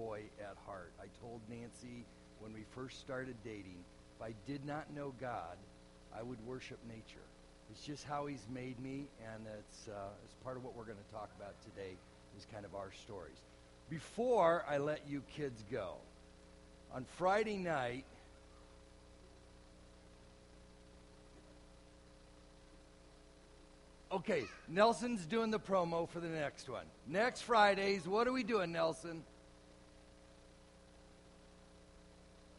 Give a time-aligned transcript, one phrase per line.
[0.00, 0.92] boy at heart.
[1.00, 2.04] I told Nancy
[2.40, 3.84] when we first started dating,
[4.16, 5.56] if I did not know God,
[6.16, 7.26] I would worship nature.
[7.70, 10.98] It's just how He's made me, and it's, uh, it's part of what we're going
[11.06, 11.92] to talk about today
[12.38, 13.36] is kind of our stories.
[13.90, 15.94] Before I let you kids go,
[16.94, 18.04] on Friday night,
[24.12, 26.84] Okay, Nelson's doing the promo for the next one.
[27.06, 29.22] Next Fridays, what are we doing, Nelson?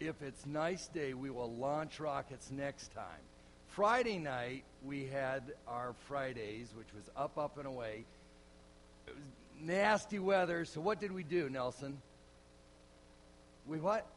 [0.02, 3.22] If it's nice day, we will launch rockets next time.
[3.68, 8.06] Friday night, we had our Fridays, which was up, up, and away.
[9.06, 9.24] It was
[9.62, 12.02] nasty weather, so what did we do, Nelson?
[13.68, 14.08] We what?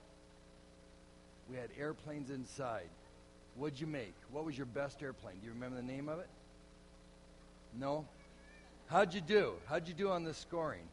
[1.50, 2.88] We had airplanes inside.
[3.56, 4.14] What'd you make?
[4.32, 5.36] What was your best airplane?
[5.40, 6.28] Do you remember the name of it?
[7.78, 8.06] No?
[8.86, 9.52] How'd you do?
[9.66, 10.88] How'd you do on the scoring?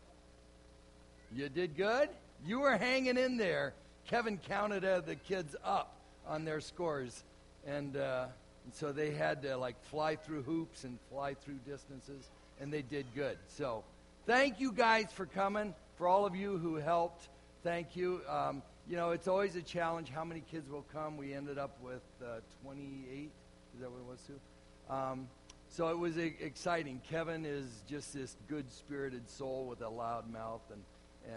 [1.33, 2.09] You did good?
[2.45, 3.73] You were hanging in there.
[4.11, 5.95] Kevin counted uh, the kids up
[6.27, 7.23] on their scores.
[7.65, 8.26] And, uh,
[8.65, 12.82] and so they had to like fly through hoops and fly through distances, and they
[12.82, 13.37] did good.
[13.48, 13.85] So
[14.26, 15.73] thank you guys for coming.
[15.98, 17.29] For all of you who helped,
[17.63, 18.20] thank you.
[18.27, 21.15] Um, you know, it's always a challenge how many kids will come.
[21.15, 23.29] We ended up with uh, 28.
[23.76, 24.93] Is that what it was, Sue?
[24.93, 25.29] Um,
[25.70, 26.99] so it was exciting.
[27.09, 30.82] Kevin is just this good spirited soul with a loud mouth and,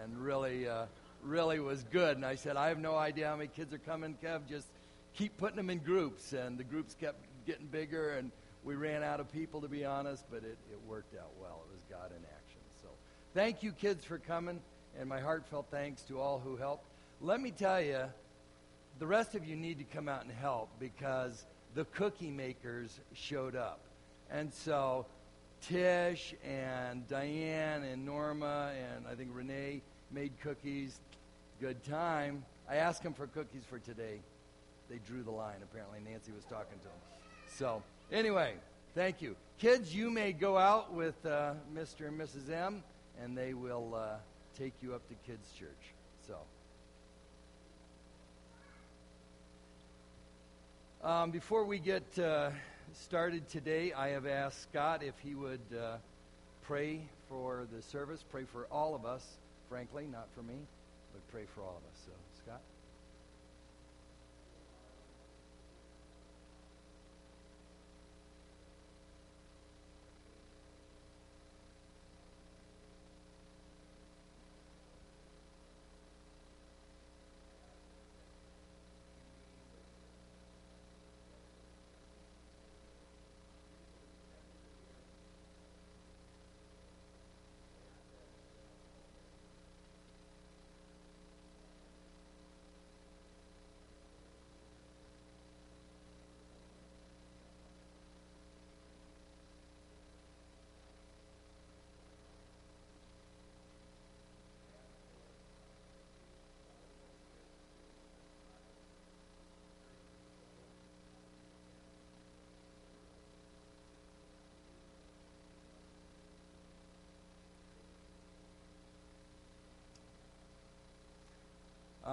[0.03, 0.87] and really, uh,
[1.25, 2.15] really was good.
[2.15, 4.47] And I said, I have no idea how many kids are coming, Kev.
[4.47, 4.67] Just
[5.15, 6.33] keep putting them in groups.
[6.33, 8.31] And the groups kept getting bigger, and
[8.63, 11.61] we ran out of people, to be honest, but it, it worked out well.
[11.69, 12.61] It was God in action.
[12.81, 12.89] So
[13.33, 14.59] thank you, kids, for coming,
[14.99, 16.85] and my heartfelt thanks to all who helped.
[17.21, 18.03] Let me tell you,
[18.99, 23.55] the rest of you need to come out and help because the cookie makers showed
[23.55, 23.81] up.
[24.31, 25.05] And so
[25.61, 29.81] Tish and Diane and Norma and I think Renee
[30.11, 30.99] made cookies.
[31.61, 32.43] Good time.
[32.69, 34.19] I asked them for cookies for today.
[34.89, 35.55] They drew the line.
[35.63, 36.97] Apparently, Nancy was talking to them.
[37.47, 37.81] So,
[38.11, 38.55] anyway,
[38.93, 39.37] thank you.
[39.57, 42.09] Kids, you may go out with uh, Mr.
[42.09, 42.51] and Mrs.
[42.51, 42.83] M,
[43.23, 44.15] and they will uh,
[44.57, 45.69] take you up to Kids Church.
[46.27, 46.35] So.
[51.07, 52.49] Um, before we get uh,
[52.93, 55.97] started today, I have asked Scott if he would uh,
[56.63, 56.99] pray
[57.29, 59.25] for the service, pray for all of us,
[59.69, 60.55] frankly, not for me,
[61.15, 61.99] but pray for all of us.
[62.05, 62.11] So,
[62.43, 62.59] Scott?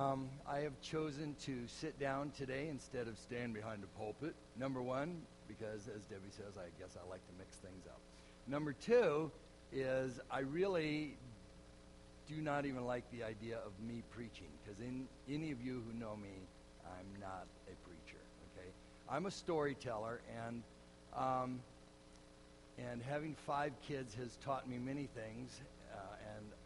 [0.02, 4.34] Um, I have chosen to sit down today instead of stand behind the pulpit.
[4.58, 8.00] Number one, because as Debbie says, I guess I like to mix things up.
[8.48, 9.30] Number two
[9.72, 11.14] is I really
[12.26, 15.98] do not even like the idea of me preaching because in any of you who
[16.00, 16.48] know me,
[16.84, 18.22] I'm not a preacher.
[18.56, 18.68] Okay,
[19.08, 20.62] I'm a storyteller, and
[21.16, 21.60] um,
[22.90, 25.60] and having five kids has taught me many things,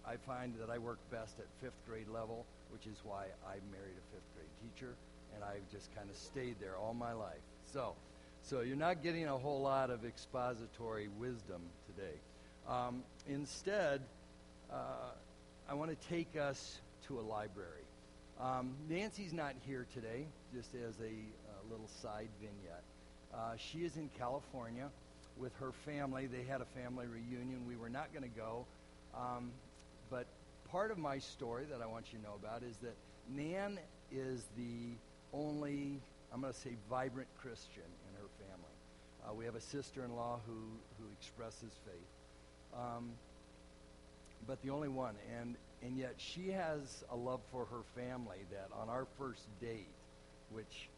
[0.07, 3.97] I find that I work best at fifth grade level which is why I married
[3.97, 4.95] a fifth grade teacher,
[5.35, 7.41] and I've just kind of stayed there all my life.
[7.73, 7.95] So,
[8.43, 12.17] so you're not getting a whole lot of expository wisdom today.
[12.69, 14.03] Um, instead,
[14.71, 15.11] uh,
[15.69, 17.85] I want to take us to a library.
[18.41, 22.83] Um, Nancy's not here today, just as a uh, little side vignette.
[23.33, 24.89] Uh, she is in California
[25.39, 26.27] with her family.
[26.27, 27.67] They had a family reunion.
[27.67, 28.67] We were not going to go,
[29.15, 29.51] um,
[30.11, 30.27] but
[30.71, 32.95] part of my story that I want you to know about is that
[33.35, 33.79] Nan
[34.13, 34.95] is the
[35.33, 36.01] only,
[36.33, 38.75] I'm going to say, vibrant Christian in her family.
[39.27, 40.61] Uh, we have a sister-in-law who,
[40.99, 43.11] who expresses faith, um,
[44.47, 45.15] but the only one.
[45.41, 49.89] And, and yet she has a love for her family that on our first date,
[50.51, 50.89] which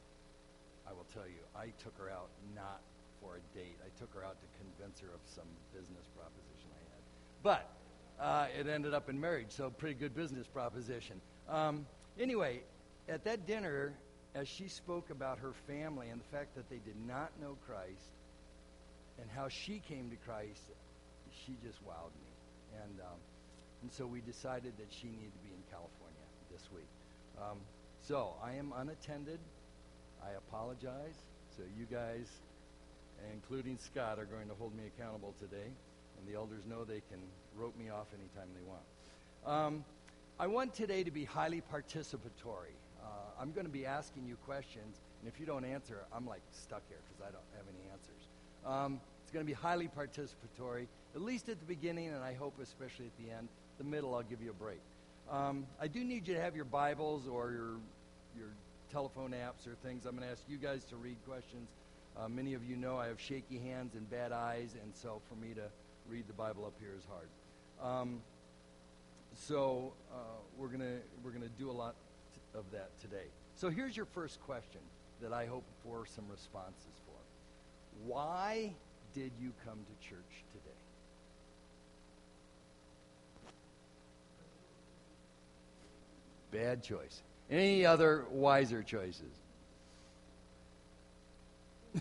[0.87, 2.81] I will tell you, I took her out not
[3.23, 3.77] for a date.
[3.81, 7.03] I took her out to convince her of some business proposition I had.
[7.43, 7.71] But
[8.21, 9.51] uh, it ended up in marriage.
[9.51, 11.21] So, pretty good business proposition.
[11.49, 11.87] Um,
[12.19, 12.61] anyway,
[13.09, 13.93] at that dinner,
[14.35, 18.13] as she spoke about her family and the fact that they did not know Christ
[19.21, 20.63] and how she came to Christ,
[21.45, 22.33] she just wowed me.
[22.83, 23.19] And, um,
[23.83, 26.89] and so we decided that she needed to be in California this week.
[27.41, 27.59] Um,
[28.03, 29.39] so I am unattended.
[30.23, 31.15] I apologize.
[31.57, 32.29] So you guys,
[33.33, 35.71] including Scott, are going to hold me accountable today.
[36.19, 37.21] And the elders know they can
[37.57, 38.83] rope me off anytime they want.
[39.47, 39.85] Um,
[40.39, 42.77] I want today to be highly participatory.
[43.03, 43.07] Uh,
[43.41, 46.83] I'm going to be asking you questions, and if you don't answer, I'm like stuck
[46.89, 48.29] here because I don't have any answers.
[48.67, 52.55] Um, it's going to be highly participatory, at least at the beginning, and I hope
[52.63, 53.49] especially at the end.
[53.79, 54.81] The middle, I'll give you a break.
[55.31, 57.75] Um, I do need you to have your Bibles or your
[58.37, 58.49] your
[58.91, 60.07] telephone apps or things.
[60.07, 61.69] I'm going to ask you guys to read questions.
[62.17, 65.35] Uh, many of you know I have shaky hands and bad eyes, and so for
[65.35, 65.69] me to
[66.09, 67.29] read the Bible up here is hard.
[67.81, 68.21] Um,
[69.35, 70.17] so uh,
[70.57, 71.95] we're gonna we're gonna do a lot
[72.35, 73.27] t- of that today.
[73.55, 74.81] So here's your first question
[75.21, 77.13] that I hope for some responses for.
[78.07, 78.73] Why
[79.15, 80.71] did you come to church today?
[86.51, 87.23] Bad choice.
[87.51, 89.23] Any other wiser choices?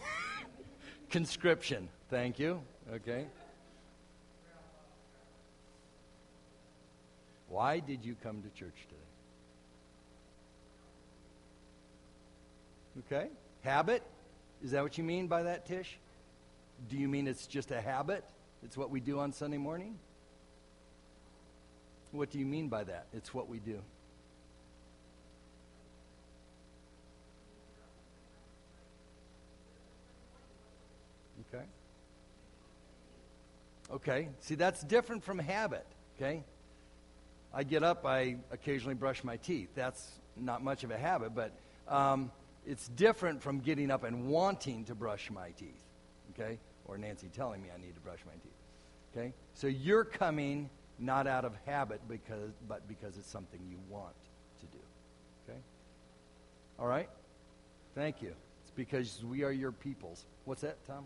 [1.10, 1.90] Conscription.
[2.10, 2.62] Thank you.
[2.94, 3.26] Okay.
[7.50, 9.02] Why did you come to church today?
[13.06, 13.30] Okay.
[13.64, 14.04] Habit?
[14.64, 15.98] Is that what you mean by that, Tish?
[16.90, 18.24] Do you mean it's just a habit?
[18.64, 19.98] It's what we do on Sunday morning?
[22.12, 23.08] What do you mean by that?
[23.14, 23.80] It's what we do.
[31.54, 31.64] Okay.
[33.92, 34.30] Okay.
[34.40, 35.86] See, that's different from habit.
[36.18, 36.44] Okay.
[37.58, 39.70] I get up, I occasionally brush my teeth.
[39.74, 41.52] That's not much of a habit, but
[41.88, 42.32] um,
[42.68, 45.84] it's different from getting up and wanting to brush my teeth.
[46.32, 46.60] Okay.
[46.86, 49.18] Or Nancy telling me I need to brush my teeth.
[49.18, 49.34] Okay.
[49.56, 50.70] So you're coming
[51.00, 54.14] not out of habit because, but because it's something you want
[54.60, 54.84] to do.
[55.50, 55.60] Okay.
[56.78, 57.10] All right.
[57.96, 58.36] Thank you.
[58.62, 60.26] It's because we are your peoples.
[60.46, 61.06] What's that, Tom?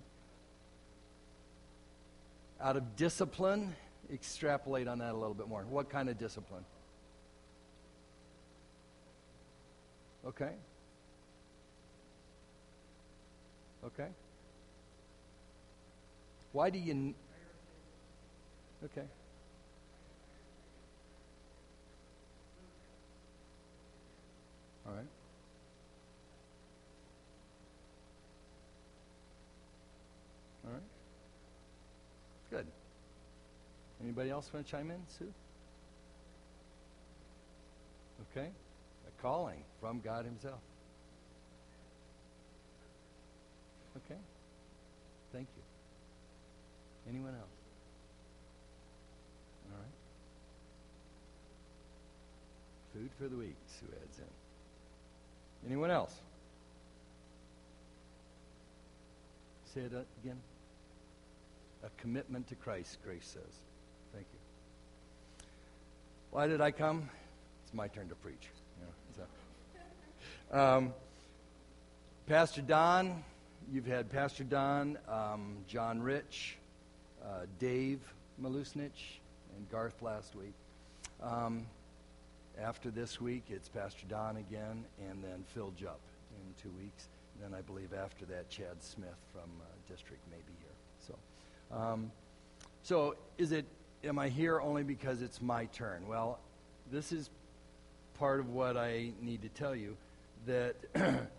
[2.64, 3.76] out of discipline,
[4.12, 5.64] extrapolate on that a little bit more.
[5.70, 6.64] What kind of discipline?
[10.26, 10.52] Okay.
[13.86, 14.08] Okay.
[16.52, 17.14] Why do you.
[18.84, 19.06] Okay.
[24.86, 25.06] All right.
[30.66, 30.82] All right.
[32.50, 32.68] Good.
[34.04, 35.32] Anybody else want to chime in, Sue?
[38.32, 38.48] Okay.
[38.48, 40.60] A calling from God Himself.
[43.98, 44.20] Okay.
[45.34, 45.64] Thank you.
[47.10, 47.58] Anyone else?
[49.72, 49.88] All right.
[52.94, 55.70] Food for the week, Sue adds in.
[55.70, 56.16] Anyone else?
[59.74, 59.94] Say it
[60.24, 60.40] again.
[61.84, 63.71] A commitment to Christ, Grace says.
[64.14, 64.40] Thank you.
[66.32, 67.10] Why did I come?
[67.64, 68.50] It's my turn to preach.
[68.80, 69.26] Know,
[70.52, 70.60] so.
[70.60, 70.94] um,
[72.28, 73.24] Pastor Don,
[73.72, 76.58] you've had Pastor Don, um, John Rich,
[77.24, 78.00] uh, Dave
[78.42, 79.20] Malusnich,
[79.56, 80.54] and Garth last week.
[81.22, 81.66] Um,
[82.60, 86.00] after this week, it's Pastor Don again, and then Phil Jupp
[86.36, 87.08] in two weeks.
[87.36, 91.08] And then I believe after that, Chad Smith from uh, District may be here.
[91.08, 92.12] So, um,
[92.84, 93.66] so is it?
[94.04, 96.08] Am I here only because it's my turn?
[96.08, 96.40] Well,
[96.92, 97.30] this is
[98.18, 99.96] part of what I need to tell you
[100.48, 100.76] that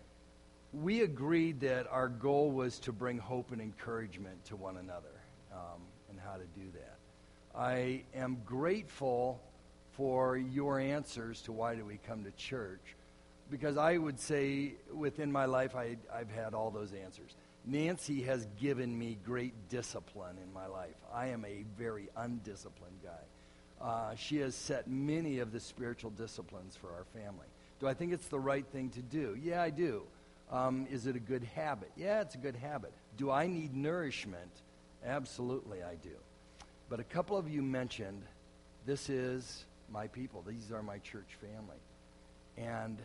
[0.73, 5.13] we agreed that our goal was to bring hope and encouragement to one another
[5.51, 6.97] um, and how to do that.
[7.53, 9.41] I am grateful
[9.91, 12.95] for your answers to why do we come to church
[13.51, 17.35] because I would say within my life I, I've had all those answers.
[17.65, 20.95] Nancy has given me great discipline in my life.
[21.13, 23.85] I am a very undisciplined guy.
[23.85, 27.47] Uh, she has set many of the spiritual disciplines for our family.
[27.79, 29.37] Do I think it's the right thing to do?
[29.41, 30.03] Yeah, I do.
[30.51, 31.91] Um, is it a good habit?
[31.95, 32.93] Yeah, it's a good habit.
[33.17, 34.51] Do I need nourishment?
[35.05, 36.15] Absolutely, I do.
[36.89, 38.23] But a couple of you mentioned
[38.85, 41.77] this is my people, these are my church family.
[42.57, 42.97] And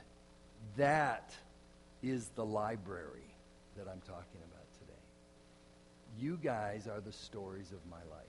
[0.77, 1.33] that
[2.03, 3.27] is the library
[3.78, 4.92] that I'm talking about today.
[6.18, 8.26] You guys are the stories of my life.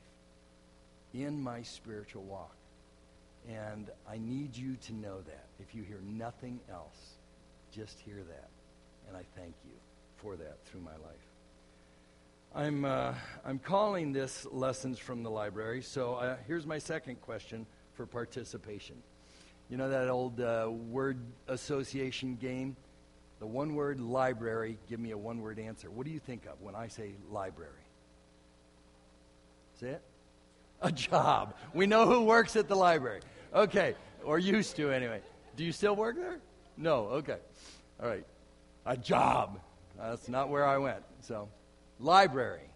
[1.13, 2.55] in my spiritual walk.
[3.47, 5.47] And I need you to know that.
[5.59, 7.15] If you hear nothing else,
[7.71, 8.49] just hear that.
[9.07, 9.71] And I thank you
[10.17, 11.25] for that through my life.
[12.53, 13.13] I'm, uh,
[13.45, 15.81] I'm calling this Lessons from the Library.
[15.81, 18.97] So uh, here's my second question for participation.
[19.69, 22.75] You know that old uh, word association game?
[23.39, 25.89] The one word library, give me a one word answer.
[25.89, 27.71] What do you think of when I say library?
[29.79, 30.01] Say it?
[30.81, 31.55] A job.
[31.73, 33.21] We know who works at the library.
[33.53, 35.21] Okay, or used to anyway.
[35.55, 36.39] Do you still work there?
[36.77, 37.37] No, okay.
[38.01, 38.25] All right.
[38.85, 39.59] A job.
[39.97, 41.03] That's not where I went.
[41.21, 41.49] So,
[41.99, 42.69] library,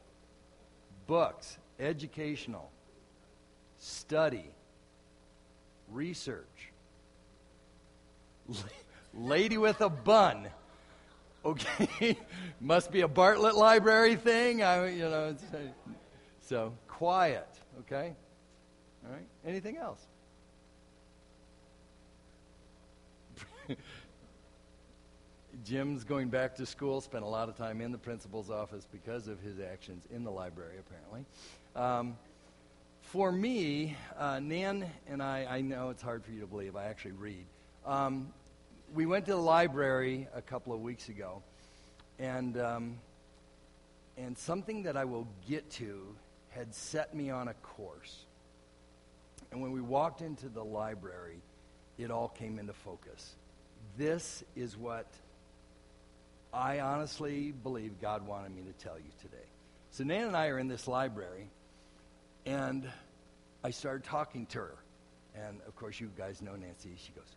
[1.08, 2.72] books, educational,
[3.78, 4.50] study,
[5.90, 6.72] research.
[9.14, 10.48] Lady with a bun.
[11.46, 12.18] Okay,
[12.62, 14.64] must be a Bartlett Library thing.
[14.64, 15.58] I, you know, uh,
[16.42, 17.48] so quiet.
[17.82, 18.16] Okay,
[19.06, 19.28] all right.
[19.46, 20.08] Anything else?
[25.64, 29.28] Jim's going back to school, spent a lot of time in the principal's office because
[29.28, 31.26] of his actions in the library, apparently.
[31.76, 32.18] Um,
[33.02, 36.86] for me, uh, Nan and I, I know it's hard for you to believe, I
[36.86, 37.46] actually read.
[37.86, 38.34] Um,
[38.94, 41.42] we went to the library a couple of weeks ago,
[42.20, 43.00] and, um,
[44.18, 46.16] and something that I will get to
[46.50, 48.26] had set me on a course.
[49.52, 51.42] And when we walked into the library,
[51.98, 53.36] it all came into focus.
[53.98, 55.08] This is what
[56.54, 59.46] I honestly believe God wanted me to tell you today.
[59.90, 61.50] So Nan and I are in this library,
[62.46, 62.88] and
[63.64, 64.76] I started talking to her.
[65.36, 66.92] And of course, you guys know Nancy.
[66.96, 67.36] She goes,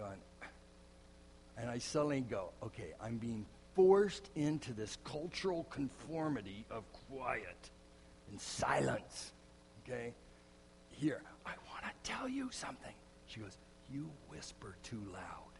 [0.00, 0.18] going,
[1.58, 7.70] and I suddenly go, okay, I'm being forced into this cultural conformity of quiet
[8.30, 9.32] and silence.
[9.84, 10.14] Okay?
[10.88, 12.94] Here, I want to tell you something.
[13.26, 13.58] She goes,
[13.92, 15.50] You whisper too loud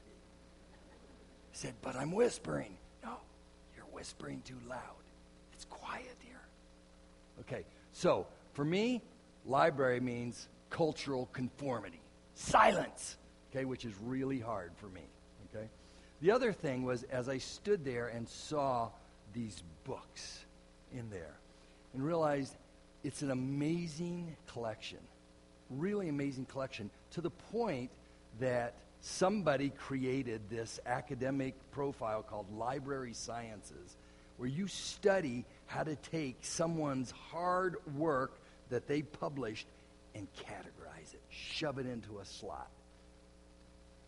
[0.83, 2.77] I said, But I'm whispering.
[3.05, 3.17] No,
[3.77, 5.05] you're whispering too loud.
[5.53, 6.41] It's quiet here.
[7.41, 9.03] Okay, so for me,
[9.45, 12.01] library means cultural conformity,
[12.35, 13.17] silence,
[13.51, 15.03] okay, which is really hard for me,
[15.55, 15.69] okay?
[16.23, 18.91] The other thing was as I stood there and saw
[19.33, 20.45] these books
[20.93, 21.35] in there
[21.95, 22.55] and realized
[23.03, 24.99] it's an amazing collection,
[25.71, 27.91] really amazing collection, to the point
[28.39, 33.97] that somebody created this academic profile called Library Sciences,
[34.37, 38.33] where you study how to take someone's hard work
[38.69, 39.67] that they published
[40.15, 42.69] and categorize it, shove it into a slot.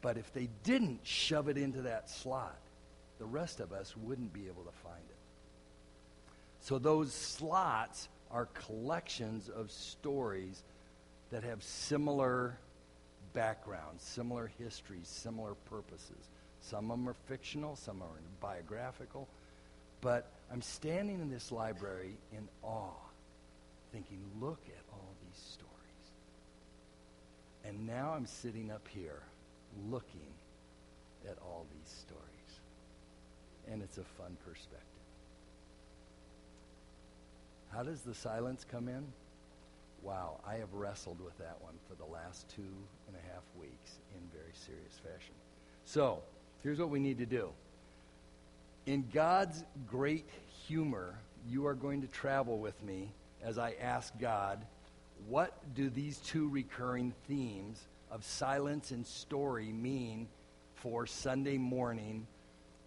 [0.02, 2.58] But if they didn't shove it into that slot,
[3.18, 5.16] the rest of us wouldn't be able to find it.
[6.60, 10.62] So those slots are collections of stories
[11.30, 12.58] that have similar
[13.32, 16.28] backgrounds, similar histories, similar purposes.
[16.60, 18.08] Some of them are fictional, some are
[18.40, 19.28] biographical.
[20.00, 22.90] But I'm standing in this library in awe,
[23.92, 25.70] thinking, look at all these stories.
[27.64, 29.22] And now I'm sitting up here
[29.90, 30.32] looking
[31.28, 32.60] at all these stories.
[33.70, 34.88] And it's a fun perspective.
[37.72, 39.04] How does the silence come in?
[40.02, 42.62] wow, I have wrestled with that one for the last two
[43.06, 45.34] and a half weeks in very serious fashion.
[45.84, 46.22] So,
[46.62, 47.50] here's what we need to do.
[48.86, 50.28] In God's great
[50.66, 51.14] humor,
[51.48, 53.12] you are going to travel with me
[53.42, 54.64] as I ask God,
[55.28, 60.28] what do these two recurring themes of silence and story mean
[60.76, 62.26] for Sunday morning,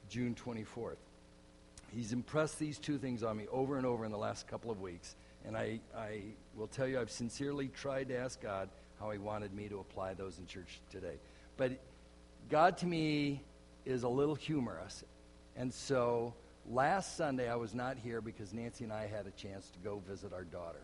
[0.10, 0.96] June 24th?
[1.94, 4.80] He's impressed these two things on me over and over in the last couple of
[4.82, 5.16] weeks.
[5.48, 6.22] And I, I
[6.56, 10.14] will tell you, I've sincerely tried to ask God how He wanted me to apply
[10.14, 11.16] those in church today.
[11.58, 11.72] But
[12.50, 13.42] God to me
[13.86, 15.04] is a little humorous.
[15.56, 16.34] And so
[16.70, 20.02] last Sunday, I was not here because Nancy and I had a chance to go
[20.08, 20.82] visit our daughter.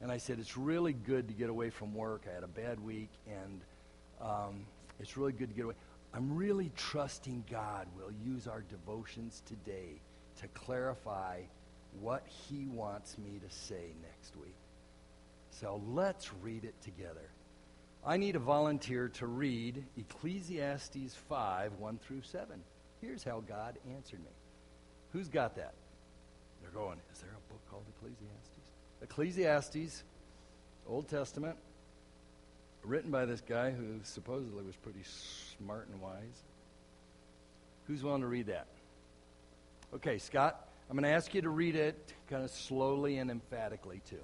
[0.00, 2.22] And I said, It's really good to get away from work.
[2.30, 3.60] I had a bad week, and
[4.22, 4.66] um,
[4.98, 5.74] it's really good to get away.
[6.12, 10.00] I'm really trusting God will use our devotions today
[10.40, 11.42] to clarify
[12.00, 14.54] what he wants me to say next week.
[15.50, 17.30] So let's read it together.
[18.04, 22.62] I need a volunteer to read Ecclesiastes 5 1 through 7.
[23.00, 24.30] Here's how God answered me.
[25.12, 25.74] Who's got that?
[26.62, 28.72] They're going, Is there a book called Ecclesiastes?
[29.02, 30.04] Ecclesiastes,
[30.86, 31.56] Old Testament,
[32.82, 35.02] written by this guy who supposedly was pretty
[35.58, 36.42] smart and wise.
[37.86, 38.66] Who's willing to read that?
[39.94, 44.00] Okay, Scott, I'm going to ask you to read it kind of slowly and emphatically,
[44.08, 44.22] too.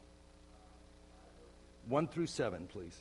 [1.89, 2.97] 1 through 7, please.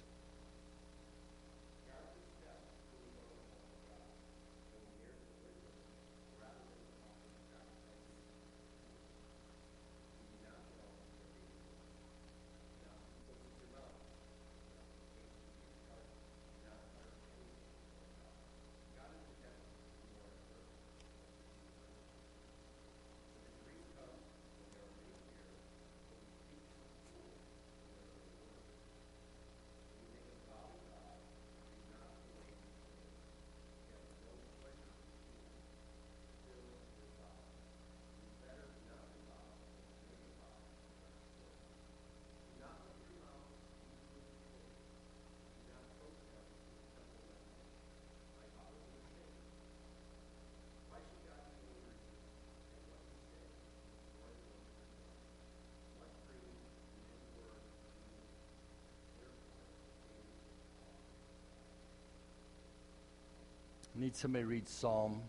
[63.96, 65.22] I need somebody to read Psalm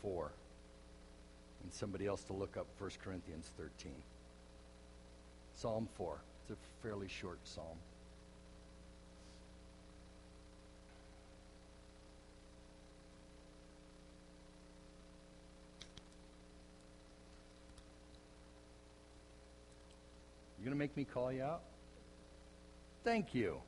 [0.00, 0.32] 4
[1.62, 3.92] and somebody else to look up 1 Corinthians 13.
[5.54, 6.18] Psalm 4.
[6.48, 7.76] It's a fairly short psalm.
[20.58, 21.60] You going to make me call you out?
[23.04, 23.60] Thank you.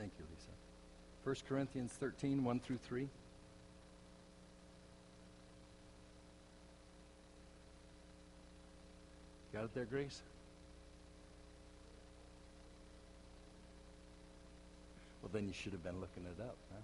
[0.00, 0.48] Thank you, Lisa.
[1.24, 3.08] 1 Corinthians 13, 1 through 3.
[9.52, 10.22] Got it there, Grace?
[15.22, 16.80] Well, then you should have been looking it up, huh?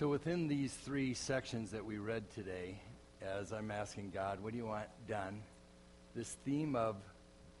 [0.00, 2.80] So, within these three sections that we read today,
[3.20, 5.42] as I'm asking God, what do you want done?
[6.16, 6.96] This theme of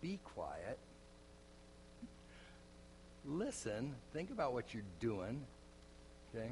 [0.00, 0.78] be quiet,
[3.26, 5.42] listen, think about what you're doing.
[6.34, 6.48] Okay?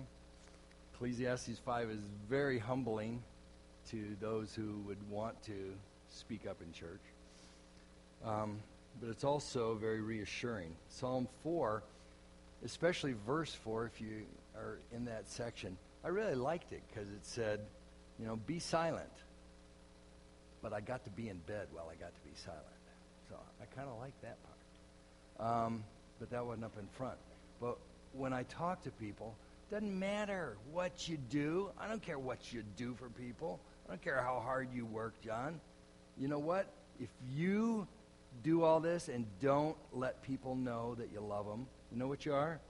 [0.93, 3.23] Ecclesiastes 5 is very humbling
[3.89, 5.73] to those who would want to
[6.11, 7.01] speak up in church.
[8.27, 8.59] Um,
[9.01, 10.77] but it's also very reassuring.
[10.91, 11.83] Psalm 4,
[12.63, 14.27] especially verse 4, if you
[14.59, 15.77] or in that section.
[16.05, 17.61] I really liked it because it said,
[18.19, 19.11] you know, be silent.
[20.63, 22.65] But I got to be in bed while I got to be silent.
[23.29, 25.65] So I kind of like that part.
[25.67, 25.85] Um,
[26.19, 27.19] but that wasn't up in front.
[27.61, 27.79] But
[28.13, 29.35] when I talk to people,
[29.71, 31.71] doesn't matter what you do.
[31.79, 33.61] I don't care what you do for people.
[33.87, 35.61] I don't care how hard you work, John.
[36.17, 36.67] You know what?
[36.99, 37.87] If you
[38.43, 42.25] do all this and don't let people know that you love them, you know what
[42.25, 42.61] you are?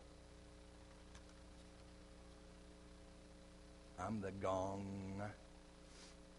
[4.00, 5.22] I'm the gong.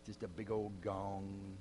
[0.05, 1.57] Just a big old gong.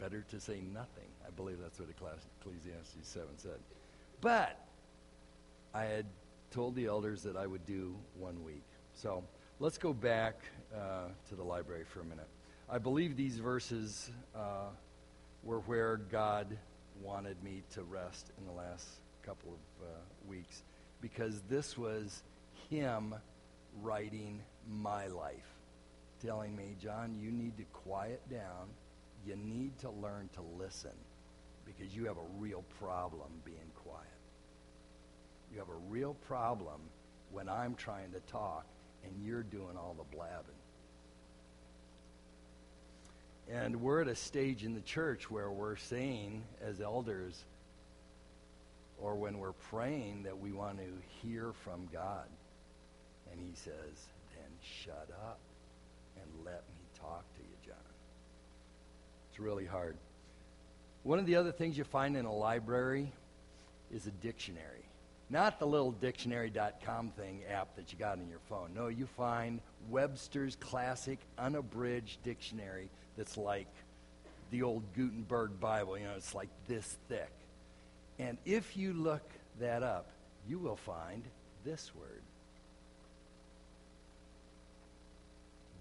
[0.00, 1.04] Better to say nothing.
[1.26, 3.58] I believe that's what Ecclesiastes 7 said.
[4.20, 4.58] But
[5.72, 6.06] I had
[6.50, 8.64] told the elders that I would do one week.
[8.94, 9.24] So
[9.60, 10.36] let's go back
[10.74, 12.28] uh, to the library for a minute.
[12.68, 14.68] I believe these verses uh,
[15.42, 16.58] were where God
[17.00, 18.86] wanted me to rest in the last
[19.24, 19.90] couple of uh,
[20.28, 20.62] weeks
[21.00, 22.22] because this was
[22.70, 23.14] him
[23.82, 25.58] writing my life,
[26.24, 28.68] telling me, John, you need to quiet down,
[29.26, 30.96] you need to learn to listen
[31.64, 34.06] because you have a real problem being quiet.
[35.52, 36.80] You have a real problem
[37.32, 38.66] when I'm trying to talk
[39.04, 40.54] and you're doing all the blabbing.
[43.52, 47.44] And we're at a stage in the church where we're saying, as elders,
[49.00, 52.26] or when we're praying, that we want to hear from God.
[53.30, 55.38] And he says, then shut up
[56.16, 57.76] and let me talk to you, John.
[59.30, 59.96] It's really hard.
[61.02, 63.12] One of the other things you find in a library
[63.92, 64.84] is a dictionary.
[65.28, 68.70] Not the little dictionary.com thing app that you got on your phone.
[68.74, 73.68] No, you find Webster's classic unabridged dictionary that's like
[74.50, 75.98] the old Gutenberg Bible.
[75.98, 77.32] You know, it's like this thick.
[78.18, 79.22] And if you look
[79.60, 80.06] that up,
[80.48, 81.22] you will find
[81.64, 82.22] this word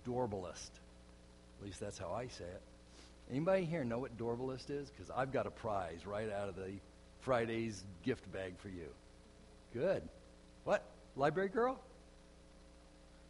[0.07, 0.71] Dorbellist.
[1.59, 2.61] At least that's how I say it.
[3.31, 4.89] Anybody here know what Dorbellist is?
[4.89, 6.71] Because I've got a prize right out of the
[7.21, 8.87] Friday's gift bag for you.
[9.73, 10.03] Good.
[10.65, 10.83] What?
[11.15, 11.79] Library girl?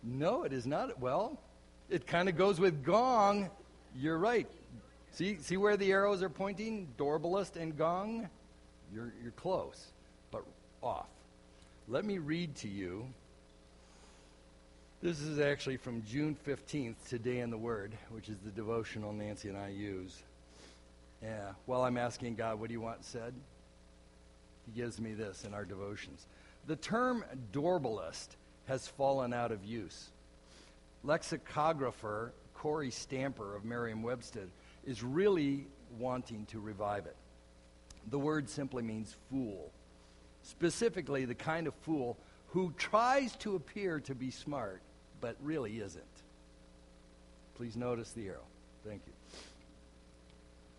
[0.02, 1.00] No, it is not.
[1.00, 1.40] Well,
[1.90, 3.50] it kind of goes with gong.
[3.96, 4.48] You're right.
[5.12, 6.88] See, see where the arrows are pointing?
[6.98, 8.28] Dorbellist and gong?
[8.94, 9.92] You're, you're close,
[10.32, 10.44] but
[10.82, 11.08] off.
[11.88, 13.06] Let me read to you.
[15.02, 19.50] This is actually from June 15th, Today in the Word, which is the devotional Nancy
[19.50, 20.24] and I use.
[21.22, 23.34] Yeah, while I'm asking God, what do you want said?
[24.66, 26.26] He gives me this in our devotions.
[26.68, 28.30] The term dorbellist
[28.68, 30.10] has fallen out of use.
[31.04, 32.32] Lexicographer
[32.64, 34.48] Kory Stamper of Merriam Webster
[34.86, 35.68] is really
[36.00, 37.18] wanting to revive it.
[38.10, 39.70] The word simply means fool,
[40.44, 44.82] specifically the kind of fool who tries to appear to be smart
[45.20, 46.06] but really isn't.
[47.56, 48.48] Please notice the arrow.
[48.88, 49.14] Thank you.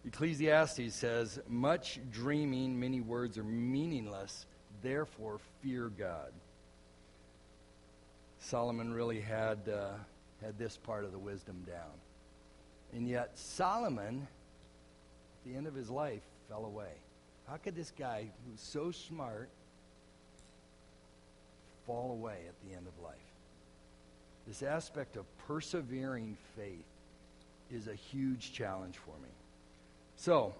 [0.06, 4.46] Ecclesiastes says, Much dreaming, many words are meaningless,
[4.82, 6.32] therefore fear God.
[8.38, 9.90] Solomon really had, uh,
[10.44, 11.92] had this part of the wisdom down.
[12.92, 16.92] And yet, Solomon, at the end of his life, fell away.
[17.48, 19.48] How could this guy who's so smart
[21.86, 23.14] fall away at the end of life?
[24.46, 26.84] This aspect of persevering faith
[27.70, 29.30] is a huge challenge for me.
[30.16, 30.54] So,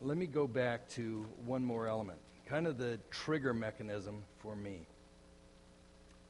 [0.00, 4.80] let me go back to one more element, kind of the trigger mechanism for me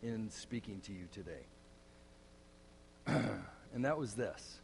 [0.02, 1.44] in speaking to you today.
[3.74, 4.58] and that was this.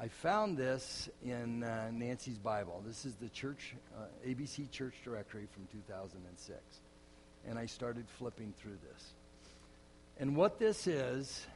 [0.00, 2.82] I found this in uh, Nancy's Bible.
[2.86, 6.60] This is the church, uh, ABC Church Directory from 2006.
[7.48, 9.12] And I started flipping through this.
[10.18, 11.46] And what this is,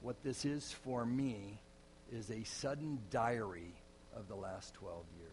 [0.00, 1.60] what this is for me,
[2.12, 3.74] is a sudden diary
[4.16, 5.30] of the last 12 years.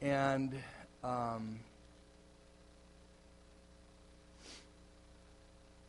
[0.00, 0.54] And
[1.04, 1.60] um,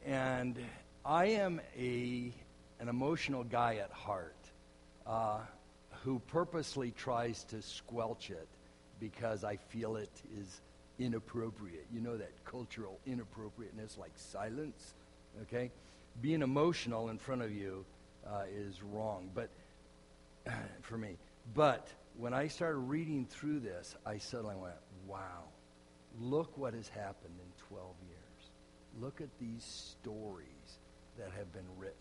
[0.06, 0.60] and
[1.06, 2.34] I am a
[2.80, 4.36] an emotional guy at heart
[5.06, 5.42] uh,
[6.04, 8.48] who purposely tries to squelch it
[9.00, 10.62] because I feel it is
[10.98, 11.86] inappropriate.
[11.94, 14.96] You know that cultural inappropriateness, like silence,
[15.44, 15.72] okay?
[16.22, 17.86] Being emotional in front of you
[18.28, 19.50] uh, is wrong, but
[20.82, 21.18] for me.
[21.54, 21.88] But
[22.18, 25.44] when I started reading through this, I suddenly went, wow,
[26.20, 28.50] look what has happened in 12 years.
[29.00, 30.80] Look at these stories
[31.18, 31.96] that have been written.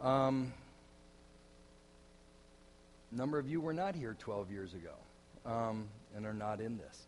[0.00, 0.52] Um,
[3.12, 4.94] a number of you were not here 12 years ago
[5.46, 7.06] um, and are not in this.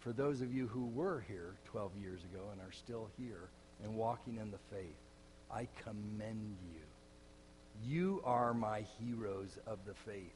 [0.00, 3.50] For those of you who were here 12 years ago and are still here
[3.82, 4.96] and walking in the faith,
[5.50, 6.80] I commend you.
[7.84, 10.34] You are my heroes of the faith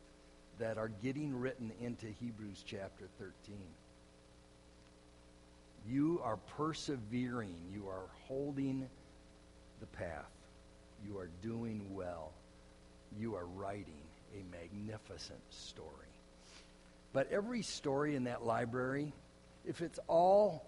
[0.58, 3.56] that are getting written into Hebrews chapter 13.
[5.88, 7.56] You are persevering.
[7.72, 8.88] You are holding
[9.80, 10.30] the path.
[11.04, 12.32] You are doing well.
[13.18, 14.02] You are writing
[14.34, 15.88] a magnificent story.
[17.12, 19.12] But every story in that library,
[19.66, 20.64] if it's all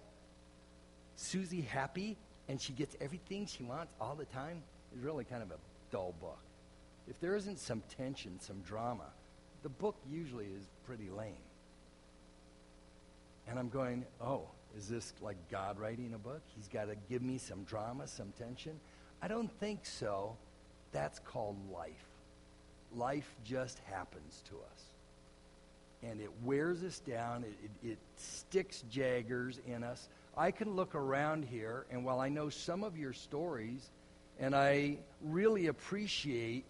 [1.17, 2.17] Susie happy
[2.49, 4.63] and she gets everything she wants all the time,
[4.95, 5.57] is really kind of a
[5.91, 6.39] dull book.
[7.09, 9.07] If there isn't some tension, some drama,
[9.63, 11.35] the book usually is pretty lame.
[13.49, 16.43] And I'm going, oh, is this like God writing a book?
[16.57, 18.79] He's got to give me some drama, some tension?
[19.23, 20.37] I don't think so.
[20.93, 22.07] That's called life.
[22.95, 24.85] Life just happens to us
[26.11, 27.45] and it wears us down.
[27.45, 30.09] It, it, it, sticks jaggers in us.
[30.37, 33.91] I can look around here, and while I know some of your stories,
[34.39, 36.67] and I really appreciate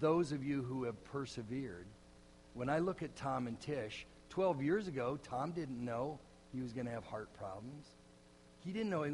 [0.00, 1.86] those of you who have persevered.
[2.54, 6.18] When I look at Tom and Tish, 12 years ago, Tom didn't know
[6.54, 7.86] he was going to have heart problems.
[8.64, 9.06] He didn't know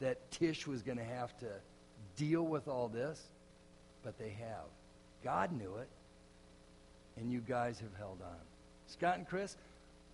[0.00, 1.46] that Tish was going to have to
[2.16, 3.20] deal with all this,
[4.02, 4.66] but they have.
[5.22, 5.88] God knew it,
[7.16, 8.36] and you guys have held on.
[8.86, 9.56] Scott and Chris,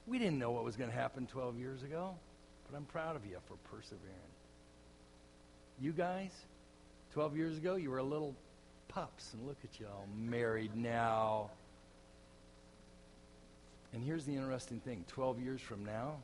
[0.06, 2.14] we didn't know what was going to happen 12 years ago,
[2.68, 4.02] but I'm proud of you for persevering.
[5.80, 6.30] You guys,
[7.12, 8.34] 12 years ago, you were little
[8.88, 11.50] pups, and look at you all married now.
[13.92, 16.16] And here's the interesting thing 12 years from now,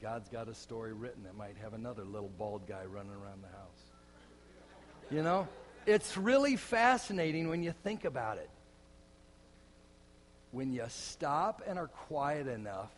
[0.00, 3.48] God's got a story written that might have another little bald guy running around the
[3.48, 3.82] house.
[5.10, 5.48] You know?
[5.86, 8.50] It's really fascinating when you think about it.
[10.52, 12.90] When you stop and are quiet enough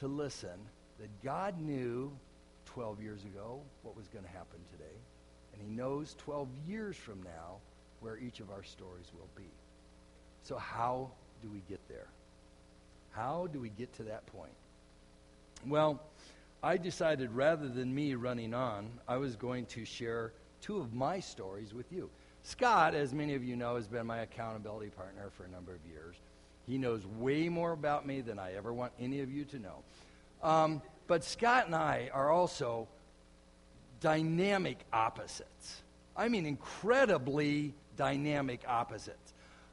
[0.00, 0.58] to listen
[0.98, 2.12] that God knew
[2.66, 4.96] 12 years ago what was going to happen today,
[5.52, 7.56] and He knows 12 years from now
[8.00, 9.50] where each of our stories will be.
[10.42, 11.10] So, how
[11.42, 12.06] do we get there?
[13.12, 14.52] How do we get to that point?
[15.66, 16.00] Well,
[16.62, 21.20] I decided rather than me running on, I was going to share two of my
[21.20, 22.10] stories with you.
[22.42, 25.78] Scott, as many of you know, has been my accountability partner for a number of
[25.86, 26.16] years.
[26.66, 29.82] He knows way more about me than I ever want any of you to know.
[30.42, 32.88] Um, but Scott and I are also
[34.00, 35.82] dynamic opposites.
[36.16, 39.32] I mean, incredibly dynamic opposites.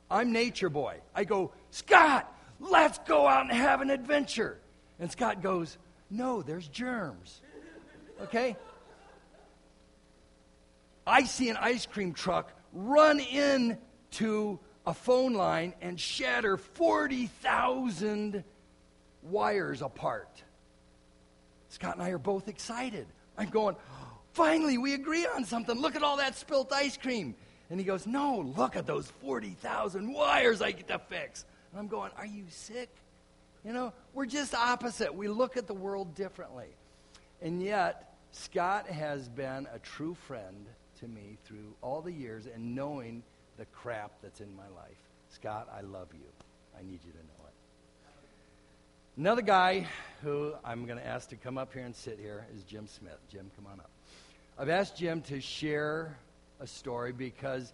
[0.10, 0.98] I'm nature boy.
[1.15, 4.58] I go, Scott, let's go out and have an adventure.
[5.00, 5.78] And Scott goes,
[6.09, 7.41] No, there's germs.
[8.21, 8.55] Okay?
[11.07, 18.43] I see an ice cream truck run into a phone line and shatter 40,000
[19.23, 20.43] wires apart.
[21.69, 23.07] Scott and I are both excited.
[23.37, 23.75] I'm going,
[24.33, 25.79] finally, we agree on something.
[25.79, 27.35] Look at all that spilt ice cream.
[27.69, 31.45] And he goes, no, look at those 40,000 wires I get to fix.
[31.71, 32.89] And I'm going, are you sick?
[33.65, 35.15] You know, we're just opposite.
[35.15, 36.67] We look at the world differently.
[37.41, 40.67] And yet, Scott has been a true friend
[40.99, 43.23] to me through all the years and knowing
[43.58, 44.97] the crap that's in my life.
[45.30, 46.28] Scott, I love you.
[46.78, 47.54] I need you to know it.
[49.17, 49.88] Another guy
[50.21, 53.17] who I'm going to ask to come up here and sit here is Jim Smith.
[53.32, 53.89] Jim, come on up.
[54.60, 56.15] I've asked Jim to share
[56.60, 57.73] a story because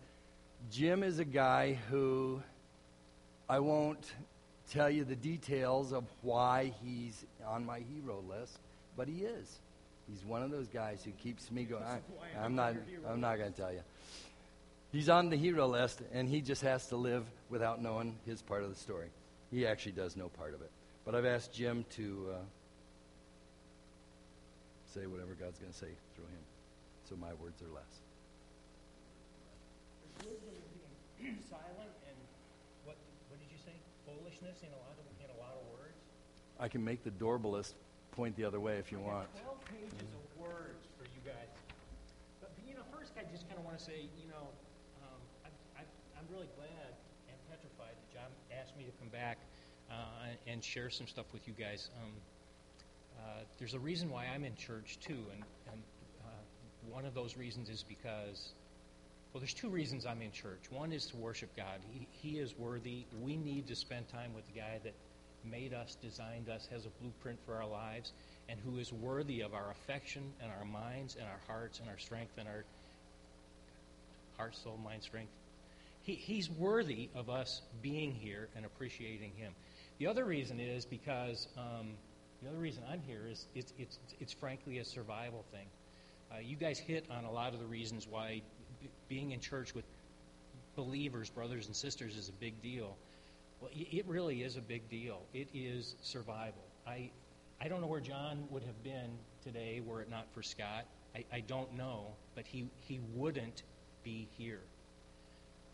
[0.72, 2.42] Jim is a guy who
[3.50, 4.10] I won't
[4.72, 8.60] tell you the details of why he's on my hero list,
[8.96, 9.60] but he is.
[10.10, 11.84] He's one of those guys who keeps me going.
[11.84, 12.00] I,
[12.44, 12.76] I'm not.
[13.08, 13.82] I'm not going to tell you.
[14.92, 18.64] He's on the hero list, and he just has to live without knowing his part
[18.64, 19.08] of the story.
[19.52, 20.72] He actually does know part of it.
[21.06, 22.36] But I've asked Jim to uh,
[24.94, 26.44] say whatever God's going to say through him,
[27.08, 28.02] so my words are less.
[31.50, 32.18] silent and
[32.84, 32.98] what?
[33.30, 33.72] What did you say?
[34.42, 35.98] Foolishness in a lot of in a lot of words.
[36.60, 37.74] I can make the doorbellist
[38.12, 39.28] point the other way if you I want.
[39.42, 41.48] Twelve pages of words for you guys.
[42.42, 44.50] But you know, first I just kind of want to say, you know,
[45.04, 45.50] um, I,
[45.80, 45.84] I,
[46.18, 46.90] I'm really glad
[47.30, 49.38] and petrified that John asked me to come back
[49.92, 51.90] uh, and share some stuff with you guys.
[52.02, 52.12] Um,
[53.20, 55.82] uh, there's a reason why I'm in church too, and, and
[56.26, 58.54] uh, one of those reasons is because
[59.34, 60.60] well, there's two reasons I'm in church.
[60.70, 61.80] One is to worship God.
[61.94, 63.06] He, he is worthy.
[63.22, 64.94] We need to spend time with the guy that
[65.50, 68.12] made us, designed us, has a blueprint for our lives,
[68.50, 71.98] and who is worthy of our affection and our minds and our hearts and our
[71.98, 72.66] strength and our
[74.38, 75.32] heart, soul, mind, strength.
[76.04, 79.54] He, he's worthy of us being here and appreciating him.
[80.00, 81.92] The other reason is because um,
[82.42, 85.68] the other reason I'm here is it's, it's, it's frankly a survival thing.
[86.32, 88.42] Uh, you guys hit on a lot of the reasons why
[89.12, 89.84] being in church with
[90.78, 92.96] believers, brothers and sisters, is a big deal.
[93.60, 95.22] Well, it really is a big deal.
[95.34, 96.64] It is survival.
[96.88, 97.12] I,
[97.60, 99.12] I don't know where John would have been
[99.44, 100.86] today were it not for Scott.
[101.14, 103.64] I, I don't know, but he, he wouldn't
[104.06, 104.62] be here.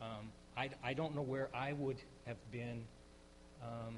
[0.02, 2.84] Um, I, I don't know where I would have been.
[3.62, 3.97] Um,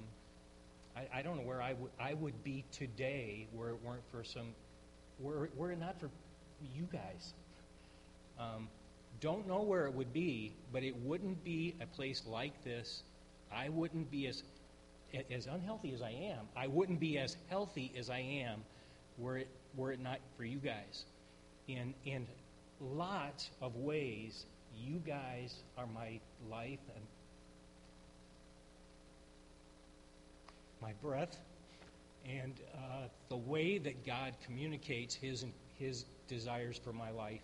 [0.97, 4.23] I, I don't know where I would I would be today were it weren't for
[4.23, 4.54] some
[5.19, 6.10] were, were it not for
[6.75, 7.34] you guys.
[8.39, 8.67] Um,
[9.21, 13.03] don't know where it would be, but it wouldn't be a place like this.
[13.53, 14.43] I wouldn't be as
[15.32, 16.47] as unhealthy as I am.
[16.55, 18.63] I wouldn't be as healthy as I am
[19.17, 21.05] were it were it not for you guys.
[21.67, 22.27] In in
[22.79, 24.45] lots of ways,
[24.77, 27.05] you guys are my life and
[30.82, 31.38] my breath
[32.25, 35.45] and uh, the way that God communicates His
[35.77, 37.41] His desires for my life.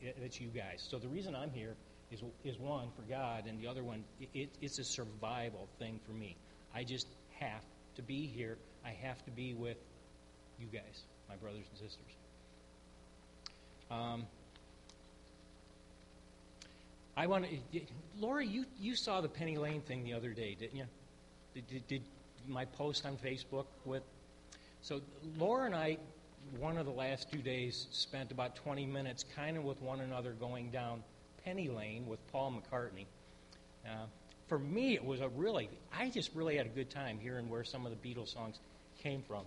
[0.00, 0.86] It's you guys.
[0.88, 1.74] So the reason I'm here
[2.10, 6.12] is, is one for God, and the other one, it, it's a survival thing for
[6.12, 6.36] me.
[6.74, 7.06] I just
[7.38, 7.62] have
[7.96, 8.58] to be here.
[8.84, 9.76] I have to be with
[10.58, 12.14] you guys, my brothers and sisters.
[13.90, 14.26] Um,
[17.16, 17.80] I want to,
[18.18, 20.86] Laura, you, you saw the Penny Lane thing the other day, didn't you?
[21.54, 22.02] Did, did, did
[22.46, 24.02] my post on Facebook with?
[24.82, 25.00] So
[25.36, 25.98] Laura and I,
[26.58, 30.32] one of the last two days, spent about 20 minutes kind of with one another
[30.32, 31.02] going down
[31.44, 33.06] Penny Lane with Paul McCartney.
[33.86, 34.06] Uh,
[34.48, 37.64] for me, it was a really, I just really had a good time hearing where
[37.64, 38.58] some of the Beatles songs
[39.02, 39.44] came from.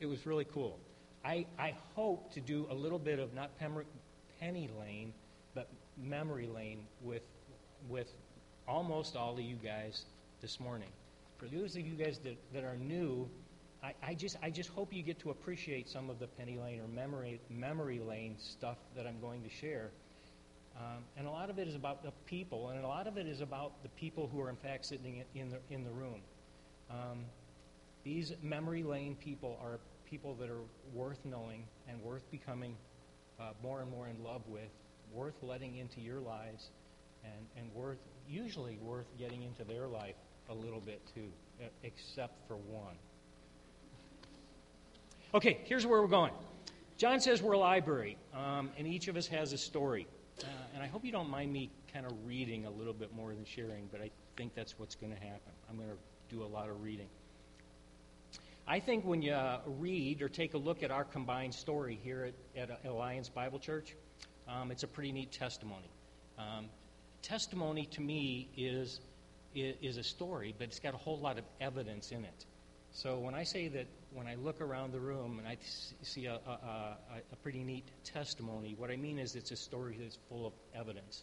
[0.00, 0.78] It was really cool.
[1.24, 3.50] I, I hope to do a little bit of not
[4.40, 5.12] Penny Lane,
[5.54, 7.22] but memory lane with,
[7.88, 8.12] with
[8.66, 10.04] almost all of you guys
[10.40, 10.88] this morning.
[11.38, 13.28] For those of you guys that, that are new,
[13.82, 16.80] I, I, just, I just hope you get to appreciate some of the Penny Lane
[16.80, 19.90] or memory, memory lane stuff that I'm going to share.
[20.76, 23.26] Um, and a lot of it is about the people, and a lot of it
[23.26, 26.20] is about the people who are, in fact, sitting in the, in the room.
[26.90, 27.24] Um,
[28.04, 30.62] these memory lane people are people that are
[30.94, 32.76] worth knowing and worth becoming
[33.40, 34.70] uh, more and more in love with,
[35.12, 36.70] worth letting into your lives,
[37.24, 40.14] and, and worth usually worth getting into their life
[40.48, 41.28] a little bit too,
[41.82, 42.96] except for one.
[45.34, 46.32] Okay, here's where we're going.
[46.98, 50.06] John says we're a library, um, and each of us has a story.
[50.42, 53.32] Uh, and I hope you don't mind me kind of reading a little bit more
[53.32, 55.52] than sharing, but I think that's what's going to happen.
[55.70, 55.96] I'm going to
[56.28, 57.06] do a lot of reading.
[58.68, 62.68] I think when you read or take a look at our combined story here at,
[62.68, 63.96] at Alliance Bible Church,
[64.46, 65.90] um, it's a pretty neat testimony.
[66.38, 66.66] Um,
[67.22, 69.00] testimony to me is,
[69.54, 72.44] is a story, but it's got a whole lot of evidence in it.
[72.90, 75.56] So when I say that, when I look around the room and I
[76.02, 76.96] see a, a,
[77.32, 81.22] a, pretty neat testimony, what I mean is it's a story that's full of evidence.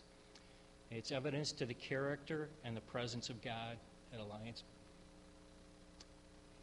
[0.92, 3.78] It's evidence to the character and the presence of God
[4.14, 4.64] at Alliance.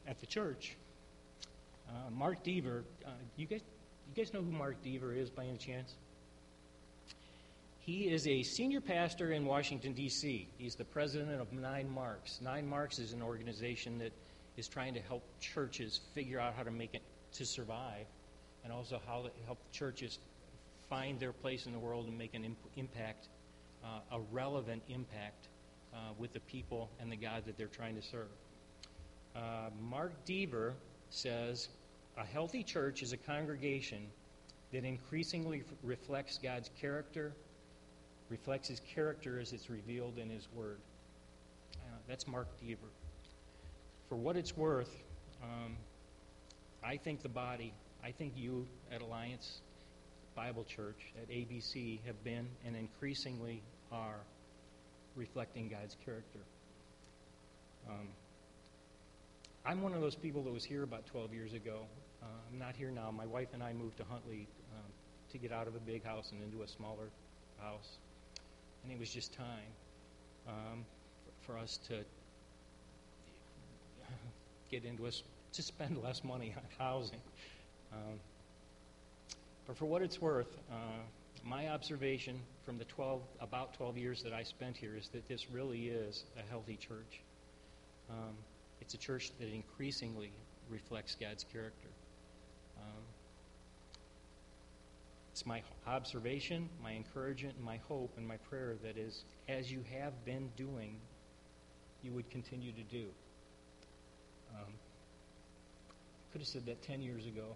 [0.07, 0.77] At the church,
[1.89, 3.63] uh, Mark Dever, uh, you guys,
[4.09, 5.95] you guys know who Mark Dever is by any chance?
[7.81, 10.49] He is a senior pastor in Washington, D.C.
[10.59, 12.41] He's the president of Nine Marks.
[12.43, 14.13] Nine Marks is an organization that
[14.57, 18.07] is trying to help churches figure out how to make it to survive
[18.65, 20.19] and also how to help churches
[20.89, 23.29] find their place in the world and make an imp- impact,
[23.85, 25.49] uh, a relevant impact
[25.93, 28.29] uh, with the people and the God that they're trying to serve.
[29.35, 30.75] Uh, Mark Dever
[31.11, 31.69] says
[32.17, 34.07] a healthy church is a congregation
[34.73, 37.33] that increasingly f- reflects God's character,
[38.31, 40.79] reflects his character as it's revealed in his word.
[41.75, 42.89] Uh, that's Mark Dever.
[44.09, 44.91] For what it's worth,
[45.43, 45.77] um,
[46.83, 47.73] I think the body,
[48.05, 49.61] I think you at Alliance
[50.35, 54.21] Bible Church, at ABC, have been and increasingly are
[55.15, 56.41] reflecting God's character.
[57.89, 58.09] Um,
[59.65, 61.87] I'm one of those people that was here about 12 years ago.
[62.23, 63.11] Uh, I'm not here now.
[63.11, 64.93] My wife and I moved to Huntley um,
[65.33, 67.09] to get out of a big house and into a smaller
[67.59, 67.99] house
[68.87, 69.73] and it was just time
[70.47, 70.85] um,
[71.43, 72.05] for, for, us to
[74.71, 77.21] get into us to spend less money on housing.
[77.93, 78.21] Um,
[79.67, 80.75] but for what it's worth, uh,
[81.45, 85.51] my observation from the 12, about 12 years that I spent here is that this
[85.51, 87.21] really is a healthy church.
[88.11, 88.35] Um,
[88.81, 90.31] it's a church that increasingly
[90.69, 91.89] reflects God's character.
[92.79, 93.03] Um,
[95.33, 100.25] it's my observation, my encouragement, my hope, and my prayer that is, as you have
[100.25, 100.97] been doing,
[102.03, 103.07] you would continue to do.
[104.55, 104.73] Um,
[106.33, 107.55] could have said that 10 years ago.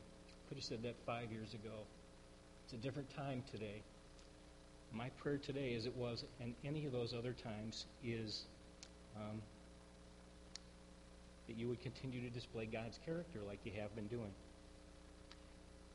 [0.49, 1.85] Could have said that five years ago.
[2.65, 3.83] It's a different time today.
[4.93, 8.45] My prayer today, as it was and any of those other times, is
[9.17, 9.41] um,
[11.47, 14.33] that you would continue to display God's character like you have been doing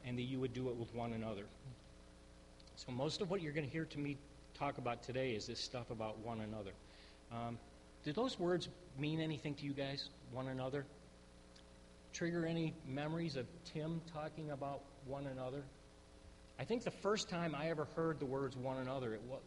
[0.05, 1.43] and that you would do it with one another.
[2.75, 4.17] So, most of what you're going to hear to me
[4.53, 6.71] talk about today is this stuff about one another.
[7.31, 7.57] Um,
[8.03, 10.85] do those words mean anything to you guys, one another?
[12.13, 15.63] Trigger any memories of Tim talking about one another?
[16.59, 19.41] I think the first time I ever heard the words one another, it was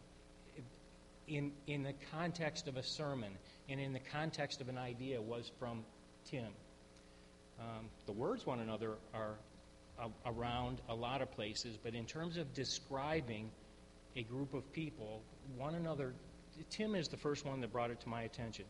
[1.27, 3.31] in, in the context of a sermon
[3.69, 5.83] and in the context of an idea was from
[6.25, 6.47] Tim.
[7.59, 9.35] Um, the words one another are
[10.25, 13.51] around a lot of places, but in terms of describing
[14.15, 15.21] a group of people,
[15.57, 16.13] one another,
[16.69, 18.65] Tim is the first one that brought it to my attention.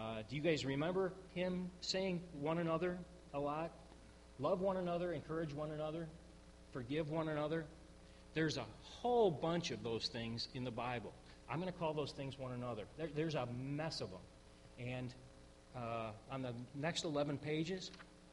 [0.00, 2.98] Uh, do you guys remember him saying one another
[3.34, 3.70] a lot?
[4.38, 6.08] Love one another, encourage one another,
[6.72, 7.66] forgive one another.
[8.32, 11.12] There's a whole bunch of those things in the Bible.
[11.50, 12.84] I'm going to call those things one another.
[12.96, 14.20] There, there's a mess of them.
[14.78, 15.14] And
[15.76, 17.90] uh, on the next 11 pages,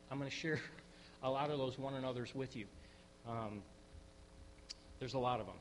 [0.09, 0.61] I'm going to share
[1.23, 2.65] a lot of those one another's with you.
[3.27, 3.61] Um,
[4.99, 5.57] there's a lot of them.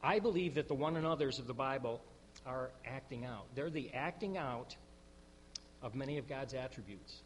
[0.00, 2.00] I believe that the one another's of the Bible
[2.46, 3.46] are acting out.
[3.56, 4.76] They're the acting out
[5.82, 7.22] of many of God's attributes.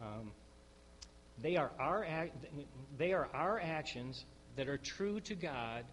[0.00, 0.32] Um,
[1.42, 2.46] they are our act,
[2.98, 4.24] they are our actions
[4.56, 5.84] that are true to God,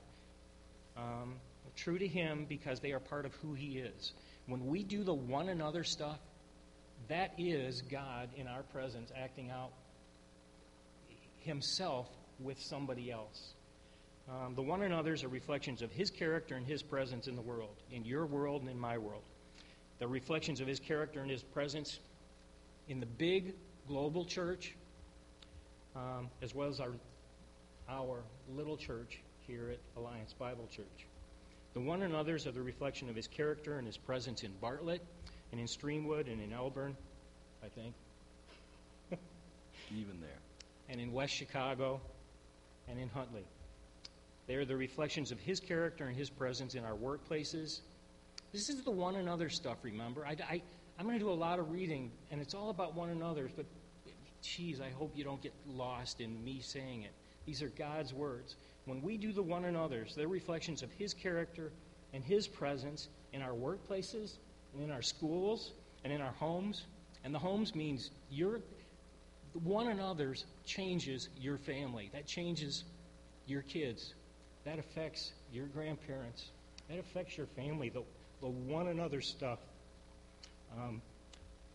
[0.97, 1.35] um,
[1.75, 4.13] true to Him because they are part of who He is.
[4.47, 6.19] When we do the one another stuff,
[7.09, 9.71] that is God in our presence acting out
[11.39, 12.07] Himself
[12.39, 13.53] with somebody else.
[14.29, 17.75] Um, the one another's are reflections of His character and His presence in the world,
[17.91, 19.23] in your world and in my world.
[19.99, 21.99] The reflections of His character and His presence
[22.87, 23.53] in the big
[23.87, 24.75] global church,
[25.95, 26.91] um, as well as our,
[27.89, 28.19] our
[28.55, 31.07] little church here at Alliance Bible Church.
[31.73, 35.01] The one and others are the reflection of His character and His presence in Bartlett
[35.51, 36.95] and in Streamwood and in Elburn,
[37.63, 37.93] I think.
[39.91, 40.39] Even there.
[40.89, 42.01] And in West Chicago
[42.89, 43.45] and in Huntley.
[44.47, 47.81] They are the reflections of His character and His presence in our workplaces.
[48.51, 50.25] This is the one another stuff, remember?
[50.25, 50.61] I, I,
[50.97, 53.65] I'm going to do a lot of reading, and it's all about one another, but
[54.41, 57.11] geez, I hope you don't get lost in me saying it.
[57.45, 58.55] These are God's words.
[58.85, 61.71] When we do the one another's, they're reflections of His character
[62.13, 64.37] and His presence in our workplaces
[64.73, 65.73] and in our schools
[66.03, 66.85] and in our homes.
[67.23, 68.61] And the homes means your
[69.53, 72.09] one another's changes your family.
[72.13, 72.83] That changes
[73.45, 74.13] your kids.
[74.65, 76.51] That affects your grandparents.
[76.89, 77.89] That affects your family.
[77.89, 78.03] The,
[78.41, 79.59] the one another stuff.
[80.77, 81.01] Um,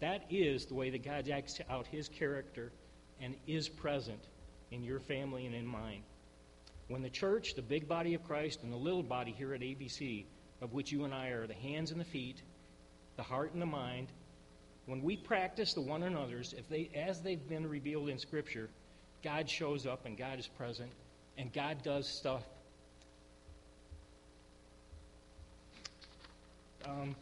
[0.00, 2.72] that is the way that God acts out His character
[3.20, 4.20] and is present
[4.70, 6.02] in your family and in mine.
[6.88, 10.24] When the church, the big body of Christ, and the little body here at ABC,
[10.60, 12.42] of which you and I are the hands and the feet,
[13.16, 14.08] the heart and the mind,
[14.86, 18.68] when we practice the one another's, if they, as they've been revealed in Scripture,
[19.22, 20.90] God shows up and God is present,
[21.38, 22.42] and God does stuff
[26.86, 27.14] um,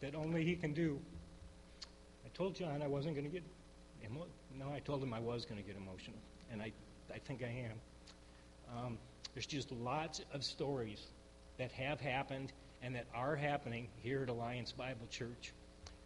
[0.00, 0.98] that only He can do.
[2.24, 3.42] I told John I wasn't going to get
[4.04, 4.26] emo-
[4.58, 4.72] no.
[4.72, 6.18] I told him I was going to get emotional,
[6.50, 6.72] and I,
[7.12, 7.80] I think I am.
[8.76, 8.98] Um,
[9.34, 11.06] there's just lots of stories
[11.58, 12.52] that have happened
[12.82, 15.52] and that are happening here at Alliance Bible Church.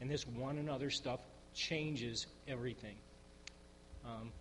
[0.00, 1.20] And this one another stuff
[1.54, 2.96] changes everything.
[4.04, 4.32] Um,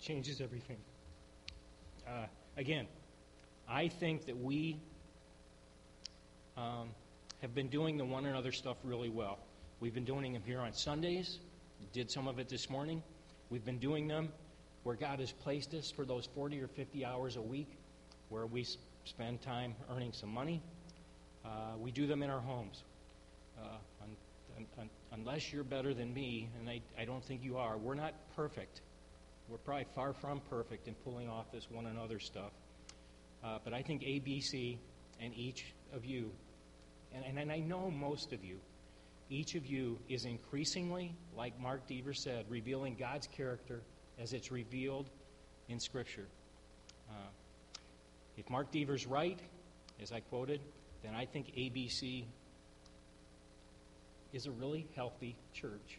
[0.00, 0.78] changes everything.
[2.08, 2.26] Uh,
[2.56, 2.86] again,
[3.68, 4.78] I think that we
[6.56, 6.90] um,
[7.42, 9.38] have been doing the one another stuff really well.
[9.80, 11.38] We've been doing them here on Sundays,
[11.92, 13.02] did some of it this morning.
[13.50, 14.30] We've been doing them
[14.82, 17.70] where God has placed us for those 40 or 50 hours a week
[18.28, 18.66] where we
[19.04, 20.62] spend time earning some money.
[21.44, 22.84] Uh, we do them in our homes.
[23.58, 23.68] Uh,
[24.02, 27.94] un, un, unless you're better than me, and I, I don't think you are, we're
[27.94, 28.80] not perfect.
[29.48, 32.52] We're probably far from perfect in pulling off this one another stuff.
[33.44, 34.78] Uh, but I think ABC
[35.20, 35.64] and each
[35.94, 36.30] of you,
[37.14, 38.58] and, and, and I know most of you,
[39.28, 43.82] each of you is increasingly, like Mark Dever said, revealing God's character
[44.20, 45.10] as it's revealed
[45.68, 46.26] in Scripture.
[47.10, 47.28] Uh,
[48.36, 49.38] if Mark Dever's right,
[50.00, 50.60] as I quoted,
[51.02, 52.24] then I think ABC
[54.32, 55.98] is a really healthy church.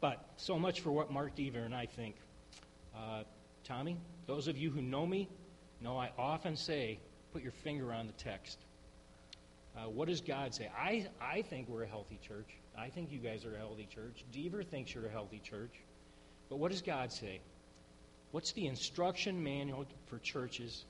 [0.00, 2.16] But so much for what Mark Dever and I think.
[2.96, 3.22] Uh,
[3.64, 5.28] Tommy, those of you who know me
[5.80, 6.98] know I often say,
[7.32, 8.58] put your finger on the text.
[9.76, 10.68] Uh, what does God say?
[10.76, 12.48] I, I think we're a healthy church.
[12.76, 14.24] I think you guys are a healthy church.
[14.32, 15.72] Dever thinks you're a healthy church.
[16.48, 17.40] But what does God say?
[18.32, 20.84] What's the instruction manual for churches?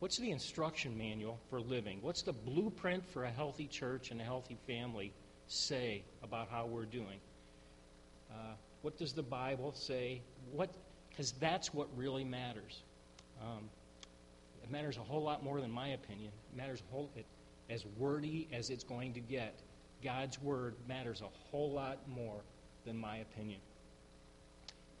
[0.00, 1.98] What's the instruction manual for living?
[2.02, 5.12] What's the blueprint for a healthy church and a healthy family
[5.46, 7.20] say about how we're doing?
[8.30, 10.20] Uh, what does the Bible say?
[10.52, 10.70] What
[11.14, 12.82] because that's what really matters.
[13.40, 13.68] Um,
[14.62, 16.30] it matters a whole lot more than my opinion.
[16.52, 17.26] It matters a whole, it,
[17.70, 19.54] as wordy as it's going to get.
[20.02, 22.40] God's word matters a whole lot more
[22.84, 23.60] than my opinion.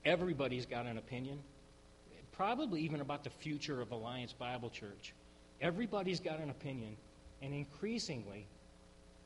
[0.04, 1.38] Everybody's got an opinion,
[2.32, 5.14] probably even about the future of Alliance Bible Church.
[5.60, 6.96] Everybody's got an opinion,
[7.42, 8.46] and increasingly,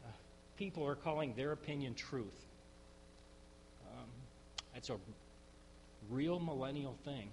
[0.05, 0.11] uh,
[0.57, 2.47] people are calling their opinion truth.
[3.91, 4.07] Um,
[4.72, 4.99] that's a
[6.11, 7.30] real millennial thing.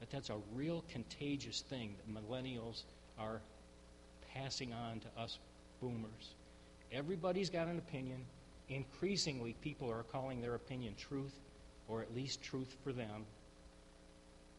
[0.00, 2.82] that that's a real contagious thing that millennials
[3.18, 3.40] are
[4.34, 5.38] passing on to us
[5.80, 6.34] boomers.
[6.92, 8.24] Everybody's got an opinion,
[8.68, 11.34] increasingly people are calling their opinion truth,
[11.88, 13.24] or at least truth for them.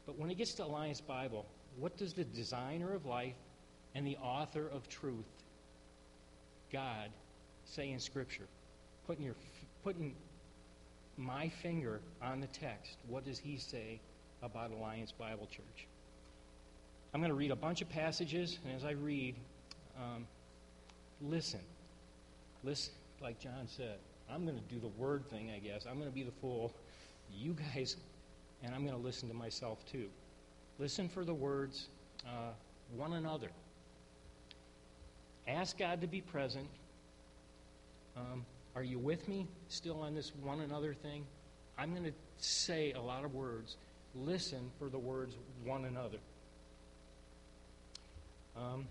[0.06, 1.46] But when it gets to Alliance Bible,
[1.78, 3.36] what does the designer of life
[3.96, 5.30] and the author of truth,
[6.72, 7.10] God,
[7.66, 8.48] say in Scripture?
[9.08, 9.36] Putting, your,
[9.84, 10.16] putting
[11.20, 14.00] my finger on the text, what does he say
[14.42, 15.88] about Alliance Bible Church?
[17.14, 19.36] I'm going to read a bunch of passages, and as I read,
[19.98, 20.26] um,
[21.22, 21.60] listen.
[22.64, 23.98] Listen, like John said.
[24.32, 25.86] I'm going to do the word thing, I guess.
[25.86, 26.72] I'm going to be the fool.
[27.36, 27.98] You guys,
[28.64, 30.08] and I'm going to listen to myself too.
[30.78, 31.88] Listen for the words,
[32.26, 32.52] uh,
[32.96, 33.50] one another.
[35.48, 36.68] Ask God to be present.
[38.16, 38.46] Um,
[38.80, 41.26] are you with me still on this one another thing?
[41.78, 43.76] I'm going to say a lot of words.
[44.16, 46.20] Listen for the words one another.
[48.56, 48.88] Um,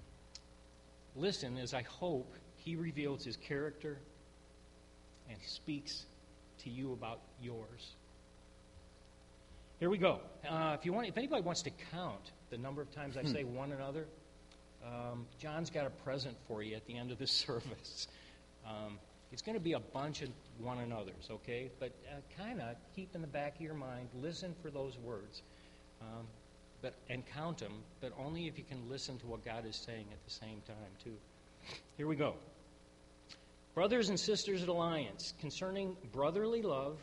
[1.16, 3.96] listen as I hope he reveals his character
[5.30, 6.04] and speaks
[6.64, 7.94] to you about yours.
[9.80, 10.20] Here we go.
[10.46, 13.42] Uh, if you want, if anybody wants to count the number of times I say
[13.42, 14.06] one another,
[14.86, 18.06] um, John's got a present for you at the end of this service.
[18.66, 18.98] Um,
[19.32, 21.70] it's going to be a bunch of one another's, okay?
[21.78, 25.42] But uh, kind of keep in the back of your mind, listen for those words.
[26.00, 26.26] Um,
[26.80, 30.06] but and count them, but only if you can listen to what God is saying
[30.12, 31.16] at the same time, too.
[31.96, 32.34] Here we go.
[33.74, 36.98] Brothers and sisters at Alliance, concerning brotherly love,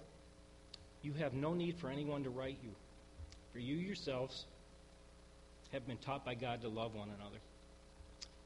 [1.01, 2.71] you have no need for anyone to write you,
[3.53, 4.45] for you yourselves
[5.71, 7.37] have been taught by God to love one another.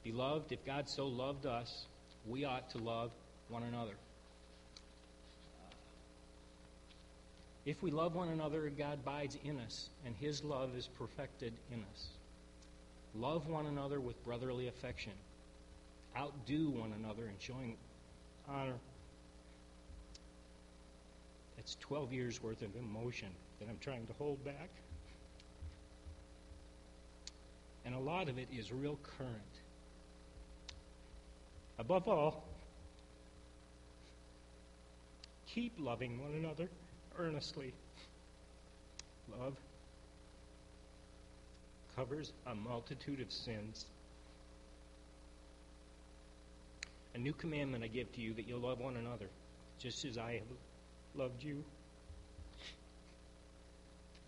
[0.04, 1.86] Beloved, if God so loved us,
[2.28, 3.12] we ought to love
[3.50, 3.95] one another.
[7.66, 11.84] If we love one another, God abides in us, and his love is perfected in
[11.93, 12.08] us.
[13.16, 15.14] Love one another with brotherly affection.
[16.18, 17.76] Outdo one another in showing
[18.47, 18.80] honor.
[21.58, 23.30] That's 12 years worth of emotion
[23.60, 24.70] that I'm trying to hold back.
[27.86, 29.34] And a lot of it is real current.
[31.78, 32.47] Above all,
[35.60, 36.70] keep loving one another
[37.18, 37.74] earnestly.
[39.41, 39.55] Love
[41.97, 43.86] covers a multitude of sins.
[47.14, 49.26] A new commandment I give to you that you love one another,
[49.80, 50.47] just as I have
[51.14, 51.62] loved you.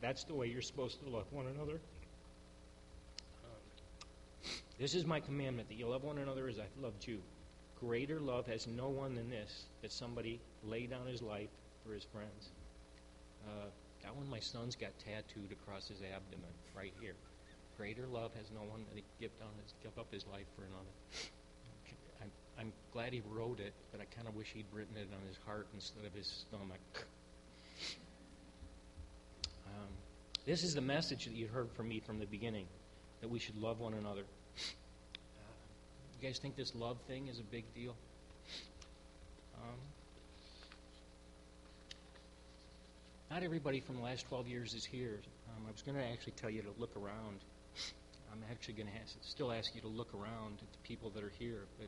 [0.01, 1.79] That's the way you're supposed to love one another.
[3.45, 7.21] Um, this is my commandment that you love one another as I've loved you.
[7.81, 11.49] Greater love has no one than this, that somebody lay down his life
[11.83, 12.51] for his friends.
[13.47, 13.65] Uh,
[14.03, 17.15] that one my son's got tattooed across his abdomen, right here.
[17.77, 20.93] Greater love has no one that give down his, give up his life for another.
[22.21, 25.27] I'm, I'm glad he wrote it, but I kind of wish he'd written it on
[25.27, 27.07] his heart instead of his stomach.
[29.65, 29.89] Um,
[30.45, 32.67] this is the message that you heard from me from the beginning,
[33.21, 34.23] that we should love one another.
[36.21, 37.95] You guys think this love thing is a big deal?
[39.55, 39.79] Um,
[43.31, 45.19] not everybody from the last 12 years is here.
[45.49, 47.39] Um, I was going to actually tell you to look around.
[48.31, 51.33] I'm actually going to still ask you to look around at the people that are
[51.39, 51.87] here, but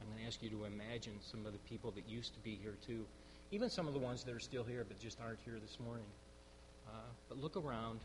[0.00, 2.60] I'm going to ask you to imagine some of the people that used to be
[2.62, 3.04] here too.
[3.50, 6.06] Even some of the ones that are still here but just aren't here this morning.
[6.86, 7.98] Uh, but look around.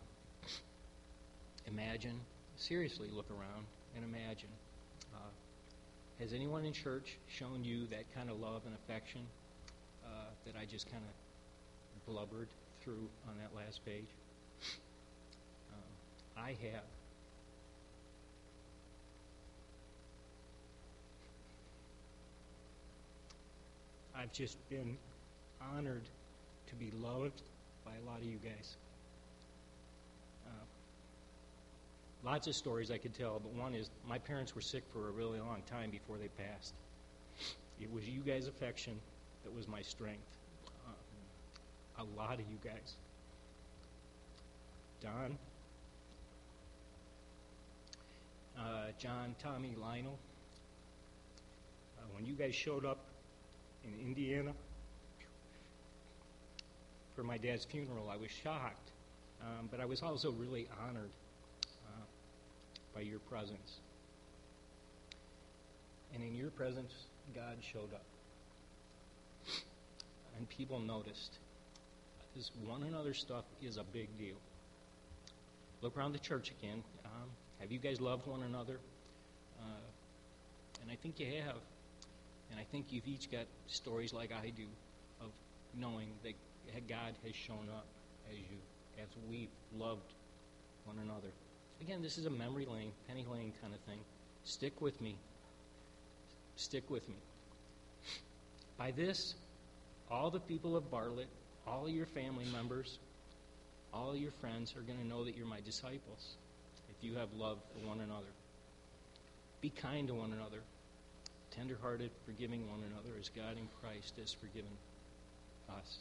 [1.67, 2.19] Imagine.
[2.55, 4.49] Seriously, look around and imagine.
[5.13, 5.19] Uh,
[6.21, 9.21] has anyone in church shown you that kind of love and affection
[10.05, 10.09] uh,
[10.45, 12.47] that I just kind of blubbered
[12.83, 14.05] through on that last page?
[15.73, 16.83] Um, I have.
[24.15, 24.97] I've just been
[25.75, 26.03] honored
[26.67, 27.41] to be loved
[27.83, 28.75] by a lot of you guys.
[30.45, 30.65] Uh,
[32.23, 35.11] lots of stories I could tell, but one is my parents were sick for a
[35.11, 36.73] really long time before they passed.
[37.79, 38.99] It was you guys' affection
[39.43, 40.37] that was my strength.
[41.97, 42.95] A lot of you guys.
[45.01, 45.37] Don,
[48.57, 48.61] uh,
[48.97, 50.17] John, Tommy, Lionel.
[51.97, 53.05] Uh, when you guys showed up
[53.83, 54.53] in Indiana
[57.15, 58.91] for my dad's funeral, I was shocked,
[59.41, 61.09] um, but I was also really honored
[63.01, 63.79] by your presence.
[66.13, 66.93] And in your presence,
[67.33, 68.05] God showed up.
[70.37, 71.37] And people noticed.
[72.35, 74.35] This one another stuff is a big deal.
[75.81, 76.83] Look around the church again.
[77.03, 77.29] Um,
[77.59, 78.79] have you guys loved one another?
[79.59, 81.57] Uh, and I think you have.
[82.51, 84.65] And I think you've each got stories like I do
[85.21, 85.31] of
[85.75, 86.33] knowing that
[86.87, 87.87] God has shown up
[88.29, 88.57] as you,
[89.01, 90.13] as we've loved
[90.85, 91.31] one another.
[91.81, 93.99] Again, this is a memory lane, penny lane kind of thing.
[94.43, 95.17] Stick with me.
[96.55, 97.15] Stick with me.
[98.77, 99.33] By this,
[100.09, 101.27] all the people of Bartlett,
[101.65, 102.99] all your family members,
[103.93, 106.35] all your friends are going to know that you're my disciples
[106.89, 108.31] if you have love for one another.
[109.61, 110.61] Be kind to one another,
[111.51, 114.71] tenderhearted, forgiving one another as God in Christ has forgiven
[115.69, 115.97] us.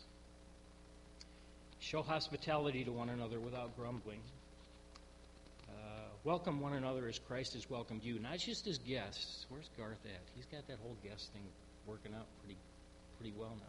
[1.78, 4.20] Show hospitality to one another without grumbling.
[6.20, 9.46] Uh, welcome one another as Christ has welcomed you, not just as guests.
[9.48, 10.22] Where's Garth at?
[10.34, 11.42] He's got that whole guest thing
[11.86, 12.58] working out pretty,
[13.18, 13.66] pretty well now.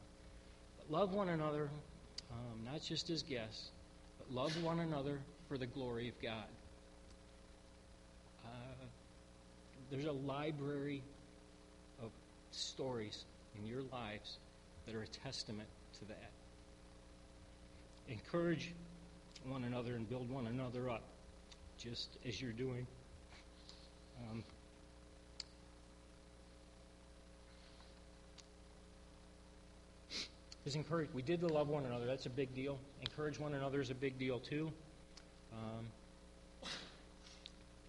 [0.77, 1.69] But love one another,
[2.31, 3.71] um, not just as guests,
[4.17, 6.45] but love one another for the glory of God.
[9.91, 11.03] there's a library
[12.01, 12.11] of
[12.51, 13.25] stories
[13.59, 14.37] in your lives
[14.85, 15.67] that are a testament
[15.99, 16.31] to that.
[18.07, 18.73] Encourage
[19.45, 21.03] one another and build one another up,
[21.83, 22.85] just as you're doing.
[24.29, 24.43] Um,
[30.65, 31.09] is encourage.
[31.13, 32.05] We did the love one another.
[32.05, 32.77] That's a big deal.
[33.01, 34.71] Encourage one another is a big deal too.
[35.53, 36.69] Um,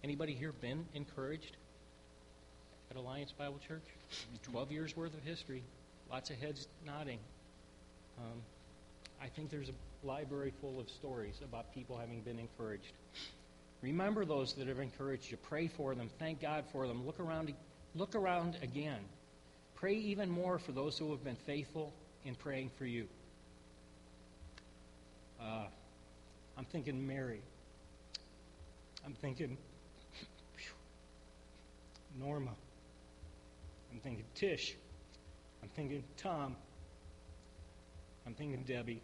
[0.02, 1.56] anybody here been encouraged?
[2.92, 3.86] at Alliance Bible Church.
[4.42, 5.62] 12 years worth of history,
[6.10, 7.18] lots of heads nodding.
[8.18, 8.42] Um,
[9.22, 12.92] I think there's a library full of stories about people having been encouraged.
[13.82, 15.36] Remember those that have encouraged you.
[15.36, 16.08] Pray for them.
[16.18, 17.04] Thank God for them.
[17.04, 17.52] Look around,
[17.96, 19.00] look around again.
[19.74, 21.92] Pray even more for those who have been faithful
[22.24, 23.08] in praying for you.
[25.40, 25.64] Uh,
[26.56, 27.42] I'm thinking Mary.
[29.04, 29.58] I'm thinking
[32.20, 32.52] Norma.
[33.92, 34.76] I'm thinking Tish.
[35.60, 36.54] I'm thinking Tom.
[38.24, 39.02] I'm thinking Debbie.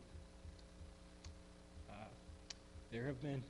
[1.90, 1.94] Uh,
[2.92, 3.42] there have been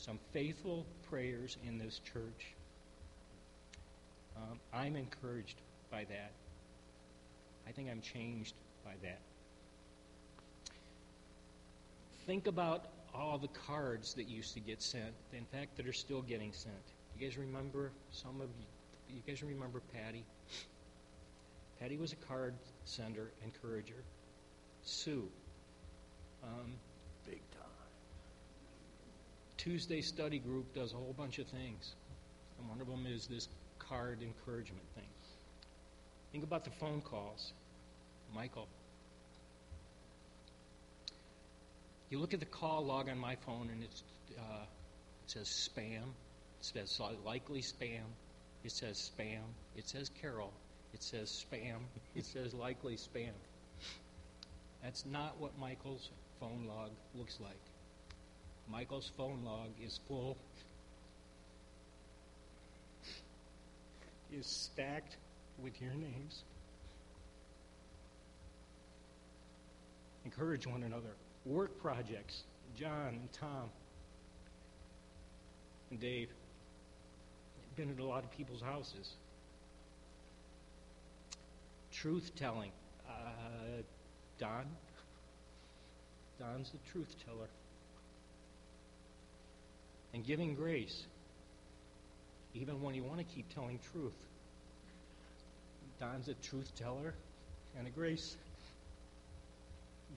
[0.00, 2.54] some faithful prayers in this church.
[4.36, 5.56] Um, I'm encouraged
[5.90, 6.32] by that.
[7.68, 9.20] I think I'm changed by that.
[12.26, 16.22] Think about all the cards that used to get sent, in fact, that are still
[16.22, 16.74] getting sent.
[17.18, 19.16] You guys remember some of you?
[19.16, 20.24] You guys remember Patty?
[21.80, 24.02] Patty was a card sender, encourager.
[24.82, 25.28] Sue.
[26.42, 26.72] Um.
[29.60, 31.94] Tuesday study group does a whole bunch of things.
[32.58, 33.46] And one of them is this
[33.78, 35.04] card encouragement thing.
[36.32, 37.52] Think about the phone calls.
[38.34, 38.68] Michael.
[42.08, 43.84] You look at the call log on my phone and
[44.38, 46.04] uh, it says spam.
[46.04, 48.08] It says likely spam.
[48.64, 49.42] It says spam.
[49.76, 50.54] It says Carol.
[50.94, 51.80] It says spam.
[52.14, 53.34] It says likely spam.
[54.82, 56.08] That's not what Michael's
[56.40, 57.69] phone log looks like.
[58.70, 60.36] Michael's phone log is full,
[64.32, 65.16] is stacked
[65.62, 66.44] with your names.
[70.24, 71.14] Encourage one another.
[71.44, 72.44] Work projects.
[72.76, 73.70] John and Tom
[75.90, 76.28] and Dave.
[77.76, 79.14] Been at a lot of people's houses
[82.00, 82.70] truth telling.
[83.06, 83.82] Uh,
[84.38, 84.64] Don?
[86.38, 87.48] Don's the truth teller.
[90.12, 91.06] And giving grace,
[92.54, 94.16] even when you want to keep telling truth.
[96.00, 97.14] Don's a truth teller
[97.78, 98.36] and a grace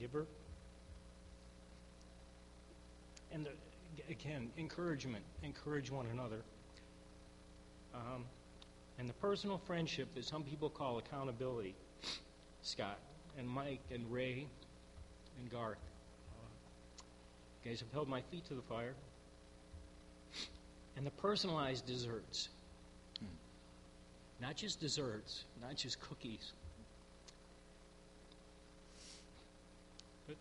[0.00, 0.26] giver.
[3.32, 3.50] And the,
[4.10, 5.24] again, encouragement.
[5.42, 6.40] Encourage one another.
[7.94, 8.24] Um,
[8.98, 11.74] and the personal friendship that some people call accountability.
[12.62, 12.98] Scott
[13.38, 14.46] and Mike and Ray
[15.40, 15.78] and Garth.
[17.62, 18.94] You guys have held my feet to the fire.
[20.96, 22.48] And the personalized desserts.
[24.40, 26.52] Not just desserts, not just cookies.
[30.26, 30.36] But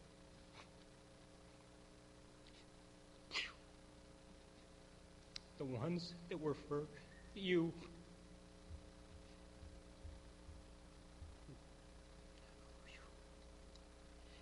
[5.58, 6.84] the ones that were for
[7.36, 7.72] you.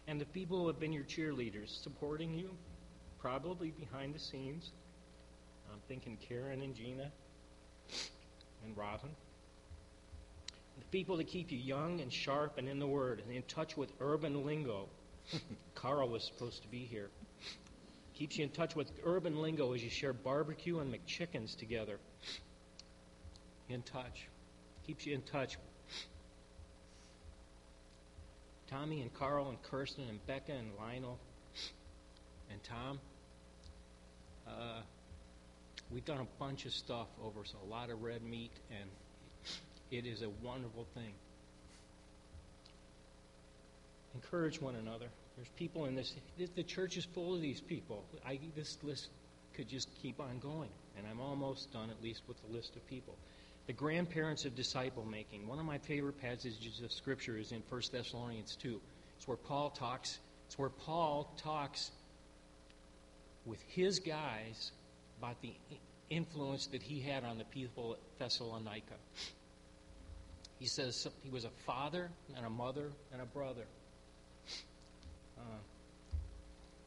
[0.07, 2.49] and the people who have been your cheerleaders, supporting you,
[3.17, 4.71] probably behind the scenes.
[5.71, 7.11] I'm thinking Karen and Gina
[8.65, 9.09] and Robin.
[10.79, 13.77] The people that keep you young and sharp and in the Word and in touch
[13.77, 14.87] with urban lingo.
[15.75, 17.09] Carl was supposed to be here.
[18.15, 21.99] Keeps you in touch with urban lingo as you share barbecue and McChickens together.
[23.69, 24.27] In touch.
[24.85, 25.57] Keeps you in touch
[28.71, 31.19] Tommy and Carl and Kirsten and Becca and Lionel
[32.49, 32.99] and Tom.
[34.47, 34.79] Uh,
[35.93, 38.89] we've done a bunch of stuff over a lot of red meat, and
[39.91, 41.13] it is a wonderful thing.
[44.15, 45.07] Encourage one another.
[45.35, 46.13] There's people in this.
[46.55, 48.03] The church is full of these people.
[48.25, 49.09] I, this list
[49.53, 52.85] could just keep on going, and I'm almost done, at least with the list of
[52.87, 53.15] people.
[53.67, 55.47] The grandparents of disciple making.
[55.47, 58.81] One of my favorite passages of Scripture is in 1 Thessalonians 2.
[59.17, 60.19] It's where Paul talks.
[60.47, 61.91] It's where Paul talks
[63.45, 64.71] with his guys
[65.21, 65.53] about the
[66.09, 68.95] influence that he had on the people at Thessalonica.
[70.57, 73.65] He says he was a father and a mother and a brother.
[75.37, 75.43] Uh,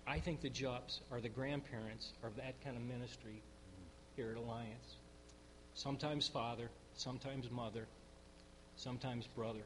[0.06, 3.40] I think the Jupps are the grandparents of that kind of ministry
[4.16, 4.96] here at Alliance.
[5.74, 7.86] Sometimes father, sometimes mother,
[8.76, 9.62] sometimes brother.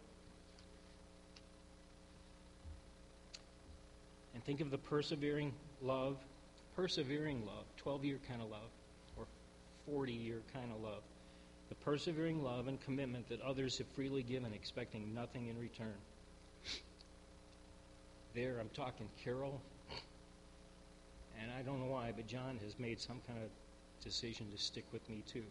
[4.34, 6.16] And think of the persevering love,
[6.78, 8.70] persevering love, 12 year kind of love,
[9.16, 9.24] or
[9.86, 11.02] 40 year kind of love.
[11.70, 15.96] The persevering love and commitment that others have freely given, expecting nothing in return.
[18.32, 19.60] There, I'm talking Carol,
[21.42, 23.50] and I don't know why, but John has made some kind of
[24.04, 25.42] decision to stick with me too.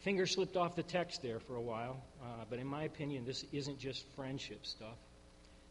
[0.00, 3.44] Finger slipped off the text there for a while, uh, but in my opinion, this
[3.52, 4.96] isn't just friendship stuff.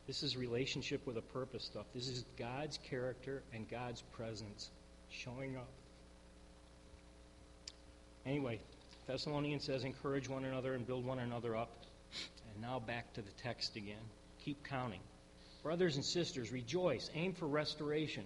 [0.08, 1.86] This is relationship with a purpose stuff.
[1.94, 4.70] This is God's character and God's presence
[5.10, 5.70] showing up.
[8.26, 8.60] Anyway,
[9.08, 11.72] Thessalonians says, encourage one another and build one another up.
[12.54, 14.04] And now back to the text again.
[14.44, 15.02] Keep counting.
[15.64, 17.10] Brothers and sisters, rejoice.
[17.14, 18.26] Aim for restoration.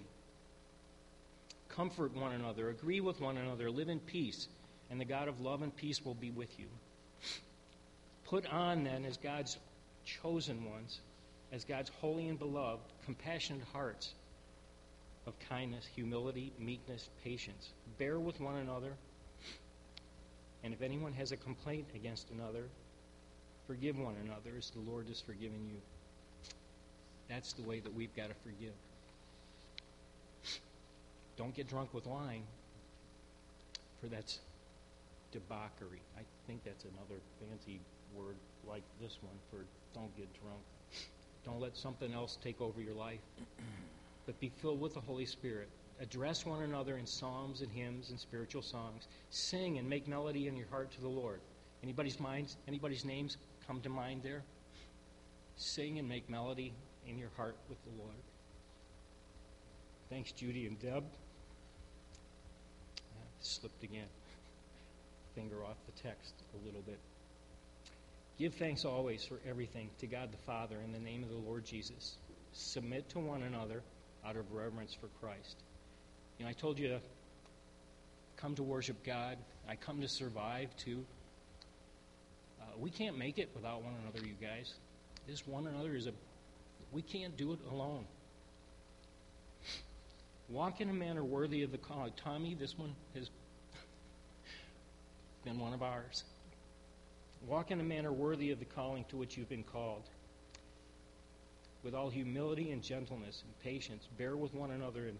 [1.68, 2.70] Comfort one another.
[2.70, 3.70] Agree with one another.
[3.70, 4.48] Live in peace
[4.90, 6.66] and the God of love and peace will be with you.
[8.24, 9.56] Put on, then, as God's
[10.04, 11.00] chosen ones,
[11.52, 14.14] as God's holy and beloved, compassionate hearts
[15.26, 17.70] of kindness, humility, meekness, patience.
[17.98, 18.92] Bear with one another.
[20.62, 22.64] And if anyone has a complaint against another,
[23.66, 25.80] forgive one another as the Lord has forgiven you.
[27.28, 28.72] That's the way that we've got to forgive.
[31.36, 32.42] Don't get drunk with wine,
[34.00, 34.38] for that's
[35.32, 36.00] debauchery.
[36.16, 37.80] I think that's another fancy
[38.14, 38.36] word
[38.68, 40.62] like this one for don't get drunk.
[41.46, 43.20] Don't let something else take over your life.
[44.26, 45.68] But be filled with the Holy Spirit.
[46.00, 49.06] Address one another in psalms and hymns and spiritual songs.
[49.30, 51.40] Sing and make melody in your heart to the Lord.
[51.84, 53.36] Anybody's minds, anybody's names
[53.66, 54.42] come to mind there?
[55.56, 56.74] Sing and make melody
[57.06, 58.16] in your heart with the Lord.
[60.10, 61.04] Thanks, Judy and Deb.
[62.98, 64.08] Uh, slipped again
[65.34, 66.98] finger off the text a little bit.
[68.38, 71.64] Give thanks always for everything to God the Father in the name of the Lord
[71.64, 72.18] Jesus.
[72.52, 73.82] Submit to one another
[74.26, 75.56] out of reverence for Christ.
[76.38, 77.00] You know, I told you to
[78.36, 79.38] come to worship God.
[79.66, 81.02] I come to survive too.
[82.60, 84.74] Uh, we can't make it without one another, you guys.
[85.26, 86.12] This one another is a.
[86.92, 88.04] We can't do it alone.
[90.50, 92.08] Walk in a manner worthy of the call.
[92.22, 93.30] Tommy, this one has
[95.44, 96.22] been one of ours.
[97.44, 100.02] Walk in a manner worthy of the calling to which you've been called.
[101.82, 105.18] With all humility and gentleness and patience, bear with one another in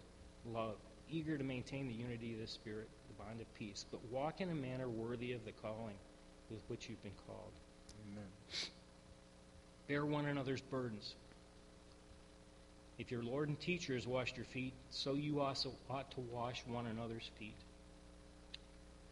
[0.53, 0.75] love,
[1.09, 3.85] eager to maintain the unity of the Spirit, the bond of peace.
[3.89, 5.95] But walk in a manner worthy of the calling
[6.49, 7.51] with which you've been called.
[8.11, 8.27] Amen.
[9.87, 11.15] Bear one another's burdens.
[12.97, 16.63] If your Lord and teacher has washed your feet, so you also ought to wash
[16.65, 17.55] one another's feet.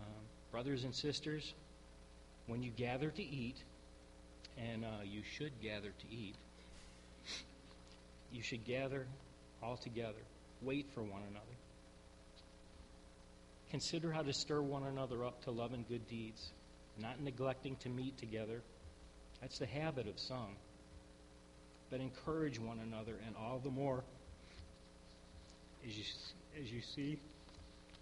[0.01, 1.53] Um, brothers and sisters,
[2.48, 3.64] when you gather to eat,
[4.58, 6.36] and uh, you should gather to eat,
[8.32, 9.06] you should gather
[9.62, 10.22] all together.
[10.62, 11.46] Wait for one another.
[13.72, 16.52] Consider how to stir one another up to love and good deeds,
[17.00, 18.62] not neglecting to meet together.
[19.41, 20.56] That's the habit of some.
[21.89, 24.04] But encourage one another, and all the more
[25.86, 26.04] as you,
[26.62, 27.18] as you see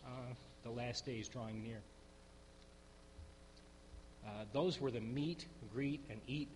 [0.06, 0.34] uh,
[0.64, 1.82] the last days drawing near.
[4.26, 6.50] Uh, those were the meet, greet, and eat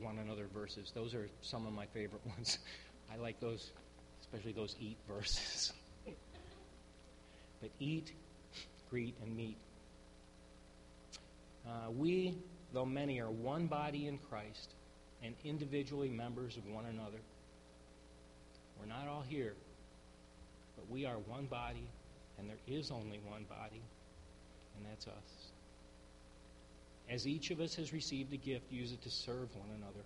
[0.00, 0.92] one another verses.
[0.94, 2.58] Those are some of my favorite ones.
[3.12, 3.70] I like those,
[4.20, 5.72] especially those eat verses.
[7.60, 8.12] but eat,
[8.90, 9.56] greet, and meet.
[11.66, 12.36] Uh, we,
[12.72, 14.74] though many, are one body in Christ
[15.22, 17.18] and individually members of one another.
[18.78, 19.54] We're not all here,
[20.76, 21.88] but we are one body,
[22.38, 23.82] and there is only one body,
[24.76, 25.45] and that's us.
[27.08, 30.04] As each of us has received a gift, use it to serve one another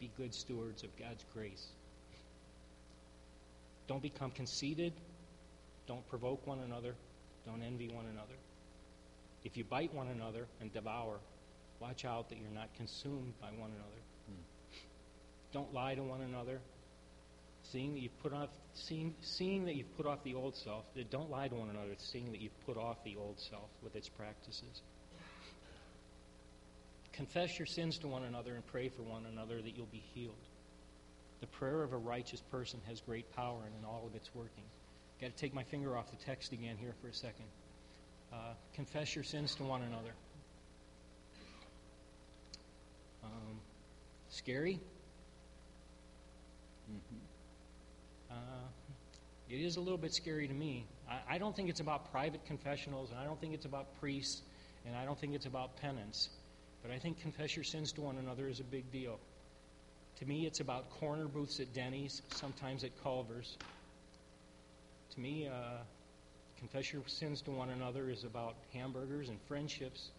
[0.00, 1.66] be good stewards of God's grace.
[3.86, 4.94] Don't become conceited.
[5.86, 6.94] Don't provoke one another.
[7.46, 8.34] Don't envy one another.
[9.44, 11.18] If you bite one another and devour,
[11.80, 14.00] watch out that you're not consumed by one another.
[14.26, 14.42] Hmm.
[15.52, 16.60] Don't lie to one another.
[17.64, 21.30] Seeing that you've put off, seeing, seeing that you've put off the old self, don't
[21.30, 21.94] lie to one another.
[21.98, 24.82] Seeing that you've put off the old self with its practices.
[27.12, 30.34] Confess your sins to one another and pray for one another that you'll be healed.
[31.40, 34.64] The prayer of a righteous person has great power in all of its working.
[35.20, 37.46] Got to take my finger off the text again here for a second.
[38.32, 40.12] Uh, confess your sins to one another.
[43.24, 43.60] Um,
[44.28, 44.80] scary?
[46.90, 48.30] Mm-hmm.
[48.30, 48.34] Uh,
[49.48, 50.86] it is a little bit scary to me.
[51.08, 54.42] I, I don't think it's about private confessionals, and I don't think it's about priests,
[54.86, 56.30] and I don't think it's about penance.
[56.82, 59.18] But I think confess your sins to one another is a big deal.
[60.18, 63.56] To me, it's about corner booths at Denny's, sometimes at Culver's.
[65.14, 65.78] To me, uh,
[66.58, 70.10] confess your sins to one another is about hamburgers and friendships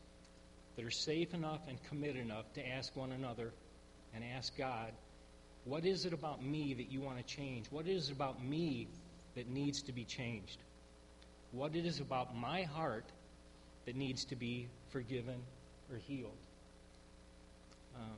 [0.76, 3.52] that are safe enough and committed enough to ask one another
[4.14, 4.92] and ask God,
[5.66, 7.68] what is it about me that you want to change?
[7.70, 8.88] What is it about me
[9.36, 10.58] that needs to be changed?
[11.52, 13.06] What it is about my heart
[13.86, 15.42] that needs to be forgiven
[15.92, 16.32] or healed?
[17.96, 18.18] Um,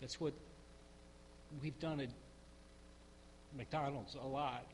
[0.00, 0.34] that's what
[1.62, 2.08] we've done at
[3.56, 4.66] McDonald's a lot.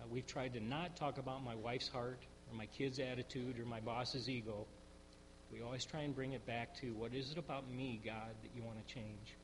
[0.00, 3.64] Uh, we've tried to not talk about my wife's heart or my kid's attitude or
[3.64, 4.66] my boss's ego.
[5.52, 8.50] We always try and bring it back to what is it about me, God, that
[8.54, 9.36] you want to change?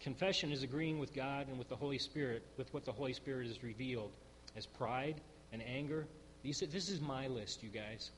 [0.00, 3.46] Confession is agreeing with God and with the Holy Spirit, with what the Holy Spirit
[3.46, 4.10] has revealed
[4.56, 5.20] as pride
[5.52, 6.06] and anger.
[6.42, 8.10] These, this is my list, you guys.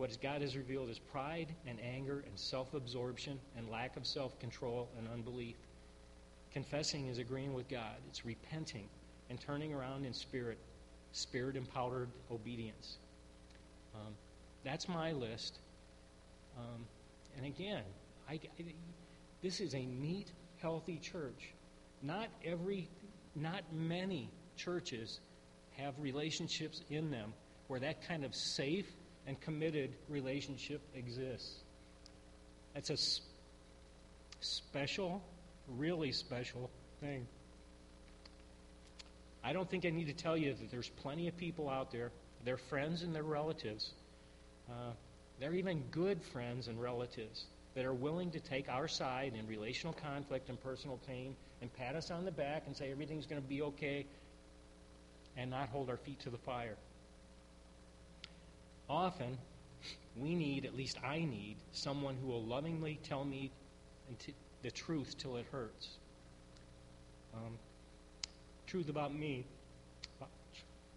[0.00, 4.38] What God has revealed is pride and anger and self absorption and lack of self
[4.38, 5.56] control and unbelief.
[6.54, 8.88] Confessing is agreeing with God, it's repenting
[9.28, 10.56] and turning around in spirit,
[11.12, 12.96] spirit empowered obedience.
[13.94, 14.14] Um,
[14.64, 15.58] that's my list.
[16.56, 16.86] Um,
[17.36, 17.82] and again,
[18.26, 18.64] I, I,
[19.42, 20.32] this is a neat,
[20.62, 21.52] healthy church.
[22.02, 22.88] Not every,
[23.36, 25.20] not many churches
[25.76, 27.34] have relationships in them
[27.68, 28.86] where that kind of safe
[29.26, 31.56] and committed relationship exists.
[32.74, 33.24] That's a sp-
[34.40, 35.22] special,
[35.68, 37.26] really special thing.
[39.42, 42.12] I don't think I need to tell you that there's plenty of people out there,
[42.44, 43.92] their friends and their relatives,
[44.68, 44.92] uh,
[45.38, 49.94] they're even good friends and relatives that are willing to take our side in relational
[49.94, 53.48] conflict and personal pain and pat us on the back and say everything's going to
[53.48, 54.04] be okay
[55.36, 56.76] and not hold our feet to the fire.
[58.90, 59.38] Often,
[60.16, 63.52] we need, at least I need, someone who will lovingly tell me
[64.62, 65.90] the truth till it hurts.
[67.32, 67.56] Um,
[68.66, 69.46] truth about me,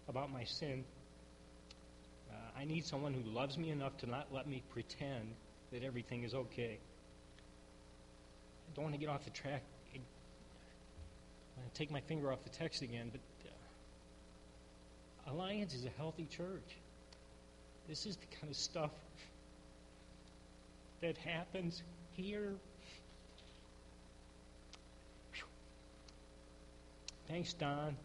[0.08, 0.84] about my sin.
[2.28, 5.32] Uh, I need someone who loves me enough to not let me pretend
[5.70, 6.78] that everything is okay.
[8.68, 9.62] I don't want to get off the track.
[9.94, 10.02] I'm
[11.56, 13.20] going to take my finger off the text again, but
[15.30, 16.76] uh, Alliance is a healthy church.
[17.88, 18.90] This is the kind of stuff
[21.00, 21.82] that happens
[22.12, 22.54] here.
[27.28, 27.96] Thanks, Don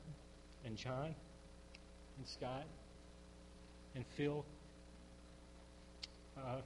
[0.66, 1.16] and John
[2.18, 2.66] and Scott
[3.96, 4.46] and Phil.
[6.38, 6.62] Uh,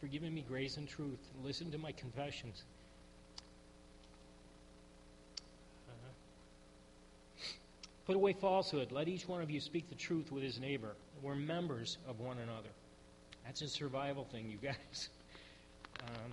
[0.00, 1.18] for giving me grace and truth.
[1.42, 2.64] Listen to my confessions.
[8.06, 8.92] Put away falsehood.
[8.92, 10.94] Let each one of you speak the truth with his neighbor.
[11.22, 12.68] We're members of one another.
[13.44, 15.08] That's a survival thing, you guys.
[16.02, 16.32] Um,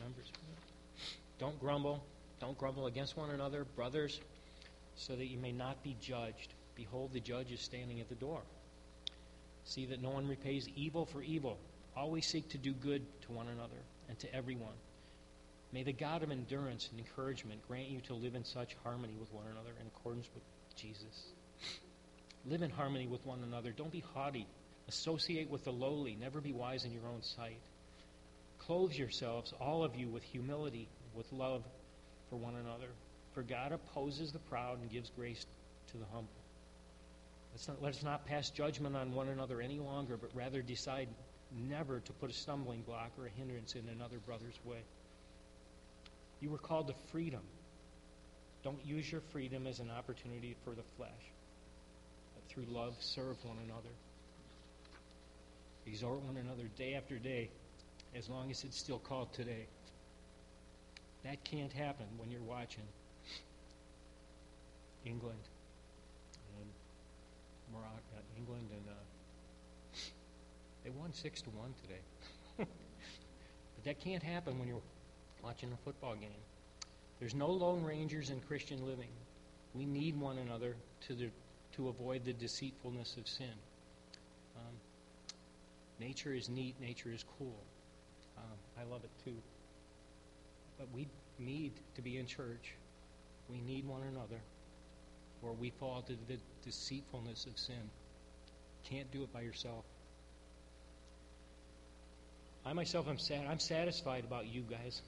[0.00, 0.32] members.
[1.38, 2.02] Don't grumble.
[2.40, 4.20] Don't grumble against one another, brothers,
[4.96, 6.54] so that you may not be judged.
[6.74, 8.40] Behold, the judge is standing at the door.
[9.64, 11.58] See that no one repays evil for evil.
[11.96, 14.74] Always seek to do good to one another and to everyone.
[15.74, 19.32] May the God of endurance and encouragement grant you to live in such harmony with
[19.32, 20.44] one another in accordance with
[20.76, 21.32] Jesus.
[22.46, 23.72] Live in harmony with one another.
[23.72, 24.46] Don't be haughty.
[24.86, 26.14] Associate with the lowly.
[26.14, 27.58] Never be wise in your own sight.
[28.58, 31.64] Clothe yourselves, all of you, with humility, with love
[32.30, 32.90] for one another.
[33.32, 35.44] For God opposes the proud and gives grace
[35.90, 36.28] to the humble.
[37.52, 41.08] Let's not, let's not pass judgment on one another any longer, but rather decide
[41.68, 44.78] never to put a stumbling block or a hindrance in another brother's way.
[46.40, 47.42] You were called to freedom.
[48.62, 51.10] Don't use your freedom as an opportunity for the flesh.
[52.34, 53.94] But through love, serve one another.
[55.86, 57.50] Exhort one another day after day,
[58.14, 59.66] as long as it's still called today.
[61.24, 62.84] That can't happen when you're watching
[65.04, 65.38] England
[66.58, 66.68] and
[67.72, 70.00] Morocco, uh, England and uh,
[70.84, 72.00] they won six to one today.
[72.58, 74.82] but that can't happen when you're
[75.44, 76.30] watching a football game.
[77.20, 79.10] There's no lone rangers in Christian living.
[79.74, 80.74] We need one another
[81.06, 81.30] to the,
[81.76, 83.54] to avoid the deceitfulness of sin.
[84.56, 84.74] Um,
[86.00, 86.80] nature is neat.
[86.80, 87.56] Nature is cool.
[88.38, 89.36] Um, I love it too.
[90.78, 92.74] But we need to be in church.
[93.48, 94.40] We need one another,
[95.42, 97.90] or we fall to the deceitfulness of sin.
[98.84, 99.84] Can't do it by yourself.
[102.64, 103.46] I myself am sad.
[103.48, 105.02] I'm satisfied about you guys,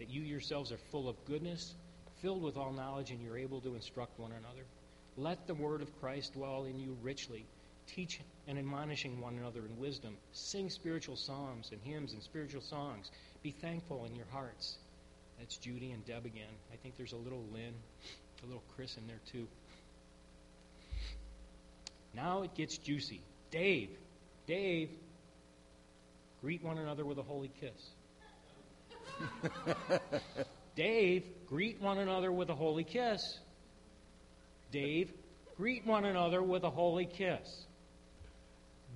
[0.00, 1.74] that you yourselves are full of goodness,
[2.20, 4.64] filled with all knowledge, and you're able to instruct one another.
[5.16, 7.44] Let the word of Christ dwell in you richly.
[7.86, 10.16] Teach and admonishing one another in wisdom.
[10.32, 13.10] Sing spiritual psalms and hymns and spiritual songs.
[13.42, 14.76] Be thankful in your hearts.
[15.38, 16.54] That's Judy and Deb again.
[16.72, 17.74] I think there's a little Lynn,
[18.42, 19.46] a little Chris in there too.
[22.14, 23.20] Now it gets juicy.
[23.50, 23.90] Dave,
[24.46, 24.90] Dave,
[26.40, 27.90] greet one another with a holy kiss.
[30.76, 33.38] Dave, greet one another with a holy kiss.
[34.70, 35.12] Dave,
[35.56, 37.66] greet one another with a holy kiss.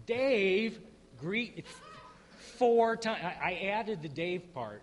[0.07, 0.79] Dave,
[1.19, 1.65] greet
[2.59, 3.23] four times.
[3.23, 4.83] I added the Dave part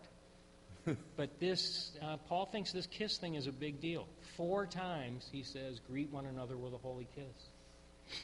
[1.18, 4.08] but this, uh, Paul thinks this kiss thing is a big deal.
[4.36, 8.24] Four times he says, greet one another with a holy kiss.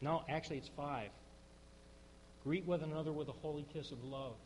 [0.00, 1.10] No, actually, it's five.
[2.44, 4.36] Greet one another with a holy kiss of love.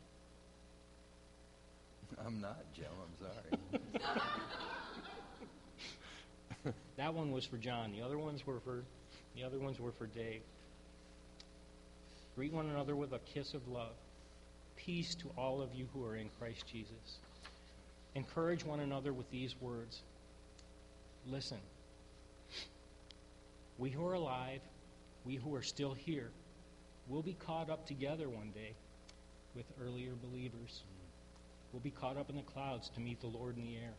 [2.25, 2.85] I'm not, Joe.
[3.03, 3.93] I'm sorry.
[6.97, 7.93] that one was for John.
[7.93, 8.83] The other ones were for
[9.35, 10.43] the other ones were for Dave.
[12.35, 13.95] Greet one another with a kiss of love.
[14.77, 17.19] Peace to all of you who are in Christ Jesus.
[18.15, 20.03] Encourage one another with these words.
[21.27, 21.59] Listen.
[23.79, 24.61] We who are alive,
[25.25, 26.31] we who are still here,
[27.09, 28.75] will be caught up together one day
[29.55, 30.83] with earlier believers.
[31.73, 33.95] We'll be caught up in the clouds to meet the Lord in the air.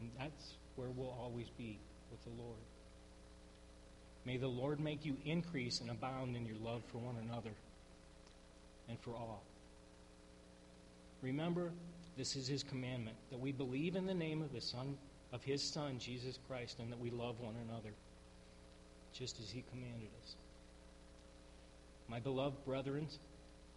[0.00, 1.78] And that's where we'll always be
[2.10, 2.58] with the Lord.
[4.24, 7.52] May the Lord make you increase and abound in your love for one another
[8.88, 9.42] and for all.
[11.22, 11.72] Remember,
[12.16, 14.96] this is his commandment that we believe in the name of the Son
[15.32, 17.94] of his Son, Jesus Christ, and that we love one another,
[19.12, 20.36] just as he commanded us.
[22.08, 23.06] My beloved brethren,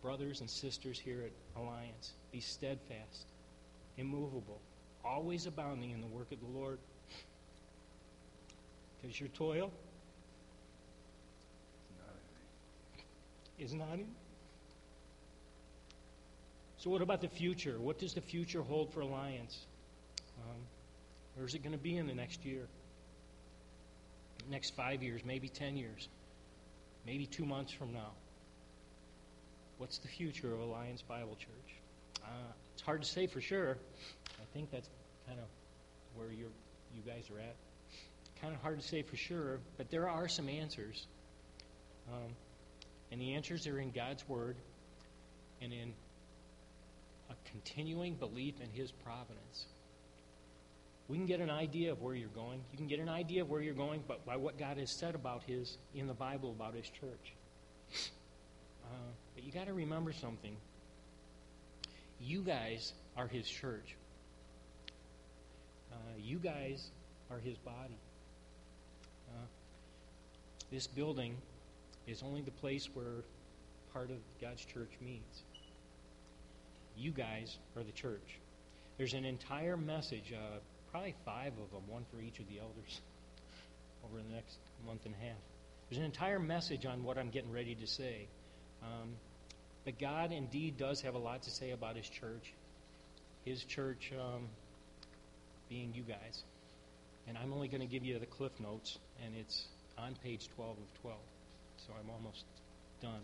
[0.03, 3.25] brothers and sisters here at Alliance, be steadfast,
[3.97, 4.59] immovable,
[5.03, 6.77] always abounding in the work of the Lord.
[9.01, 9.71] Because your toil
[13.57, 14.05] is not in
[16.83, 17.79] so, what about the future?
[17.79, 19.57] What does the future hold for Alliance?
[20.37, 20.59] Um,
[21.35, 22.67] where's it going to be in the next year?
[24.49, 26.09] Next five years, maybe ten years,
[27.05, 28.11] maybe two months from now?
[29.77, 31.75] What's the future of Alliance Bible Church?
[32.23, 33.77] Uh, it's hard to say for sure.
[34.39, 34.89] I think that's
[35.27, 35.45] kind of
[36.15, 36.47] where you
[36.95, 37.55] you guys are at.
[38.39, 41.07] Kind of hard to say for sure, but there are some answers.
[42.11, 42.31] Um,
[43.11, 44.55] and the answers are in God's Word
[45.61, 45.93] and in
[47.29, 49.65] a continuing belief in His providence.
[51.07, 52.61] We can get an idea of where you're going.
[52.71, 55.15] You can get an idea of where you're going but by what God has said
[55.15, 57.33] about His in the Bible about His church.
[58.83, 60.55] Uh, but you got to remember something.
[62.19, 63.95] You guys are His church.
[65.91, 66.89] Uh, you guys
[67.29, 67.99] are His body.
[69.29, 69.45] Uh,
[70.71, 71.35] this building
[72.07, 73.23] is only the place where
[73.93, 75.43] part of God's church meets.
[76.97, 78.39] You guys are the church.
[78.97, 80.59] There's an entire message, uh,
[80.91, 83.01] probably five of them, one for each of the elders,
[84.05, 85.37] over the next month and a half.
[85.89, 88.27] There's an entire message on what I'm getting ready to say.
[88.83, 89.09] Um,
[89.85, 92.53] but God indeed does have a lot to say about His church.
[93.45, 94.47] His church um,
[95.69, 96.43] being you guys.
[97.27, 99.65] And I'm only going to give you the cliff notes, and it's
[99.97, 101.17] on page 12 of 12.
[101.77, 102.45] So I'm almost
[103.01, 103.21] done.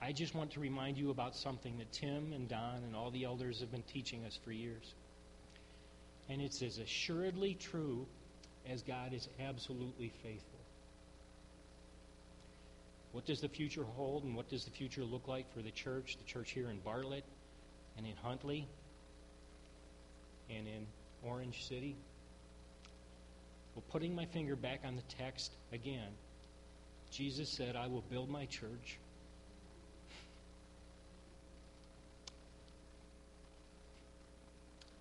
[0.00, 3.24] I just want to remind you about something that Tim and Don and all the
[3.24, 4.94] elders have been teaching us for years.
[6.28, 8.06] And it's as assuredly true
[8.70, 10.57] as God is absolutely faithful.
[13.12, 16.16] What does the future hold and what does the future look like for the church,
[16.18, 17.24] the church here in Bartlett
[17.96, 18.68] and in Huntley
[20.50, 20.86] and in
[21.22, 21.96] Orange City?
[23.74, 26.10] Well, putting my finger back on the text again,
[27.10, 28.98] Jesus said, I will build my church.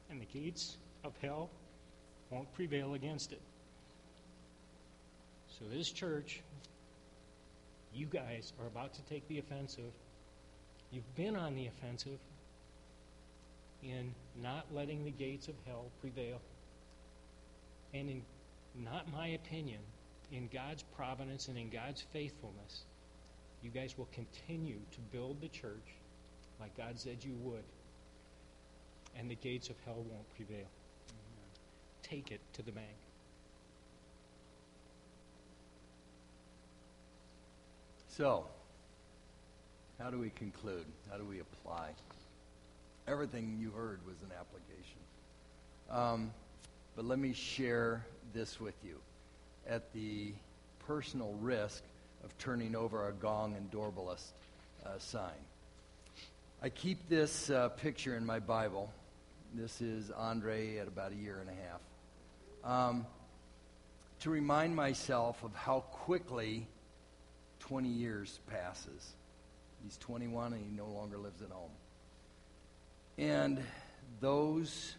[0.10, 1.50] And the gates of hell
[2.30, 3.42] won't prevail against it.
[5.60, 6.42] So, this church,
[7.98, 9.92] you guys are about to take the offensive.
[10.92, 12.20] You've been on the offensive
[13.84, 16.40] in not letting the gates of hell prevail.
[17.94, 18.22] And in
[18.84, 19.80] not my opinion,
[20.32, 22.84] in God's providence and in God's faithfulness,
[23.64, 25.96] you guys will continue to build the church
[26.60, 27.64] like God said you would.
[29.18, 30.68] And the gates of hell won't prevail.
[32.04, 33.07] Take it to the bank.
[38.18, 38.46] So,
[40.00, 40.86] how do we conclude?
[41.12, 41.90] How do we apply?
[43.08, 44.98] Everything you heard was an application.
[45.92, 46.32] Um,
[46.96, 48.04] but let me share
[48.34, 48.96] this with you.
[49.70, 50.34] At the
[50.88, 51.84] personal risk
[52.24, 54.32] of turning over a gong and dorbellist
[54.84, 55.46] uh, sign.
[56.64, 58.92] I keep this uh, picture in my Bible.
[59.54, 62.90] This is Andre at about a year and a half.
[62.90, 63.06] Um,
[64.22, 66.66] to remind myself of how quickly
[67.68, 69.14] 20 years passes.
[69.84, 71.72] He's 21 and he no longer lives at home.
[73.18, 73.62] And
[74.22, 74.96] those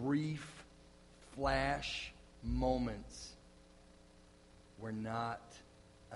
[0.00, 0.64] brief
[1.34, 2.12] flash
[2.42, 3.32] moments
[4.78, 5.40] were not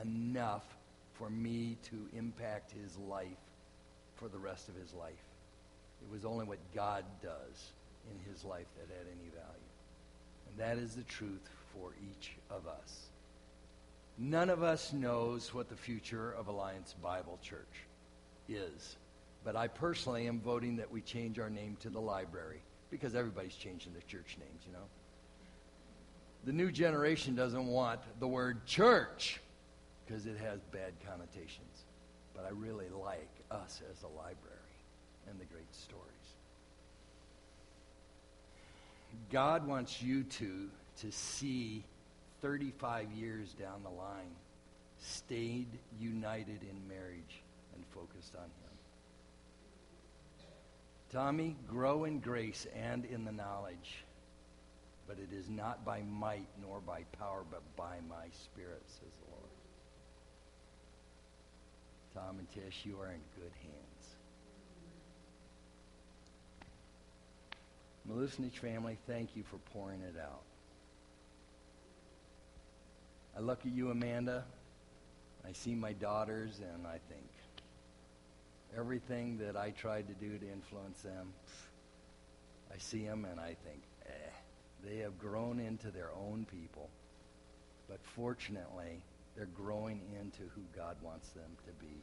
[0.00, 0.64] enough
[1.14, 3.26] for me to impact his life
[4.16, 5.12] for the rest of his life.
[6.02, 7.72] It was only what God does
[8.10, 9.70] in his life that had any value.
[10.48, 13.09] And that is the truth for each of us.
[14.22, 17.86] None of us knows what the future of Alliance Bible Church
[18.50, 18.96] is.
[19.44, 22.60] But I personally am voting that we change our name to the library
[22.90, 24.84] because everybody's changing their church names, you know.
[26.44, 29.40] The new generation doesn't want the word church
[30.04, 31.84] because it has bad connotations.
[32.34, 34.36] But I really like us as a library
[35.30, 36.04] and the great stories.
[39.32, 40.68] God wants you to
[41.00, 41.84] to see
[42.40, 44.34] 35 years down the line
[44.98, 45.68] stayed
[45.98, 47.42] united in marriage
[47.74, 48.50] and focused on him.
[51.10, 54.04] Tommy, grow in grace and in the knowledge
[55.10, 59.30] but it is not by might nor by power, but by my spirit, says the
[59.32, 59.50] Lord.
[62.14, 64.14] Tom and Tish, you are in good hands.
[68.08, 70.42] Melusnich family, thank you for pouring it out.
[73.36, 74.44] I look at you, Amanda.
[75.46, 77.26] I see my daughters, and I think
[78.76, 81.32] everything that I tried to do to influence them,
[82.72, 84.30] I see them, and I think, eh.
[84.84, 86.88] They have grown into their own people.
[87.88, 89.02] But fortunately,
[89.36, 92.02] they're growing into who God wants them to be.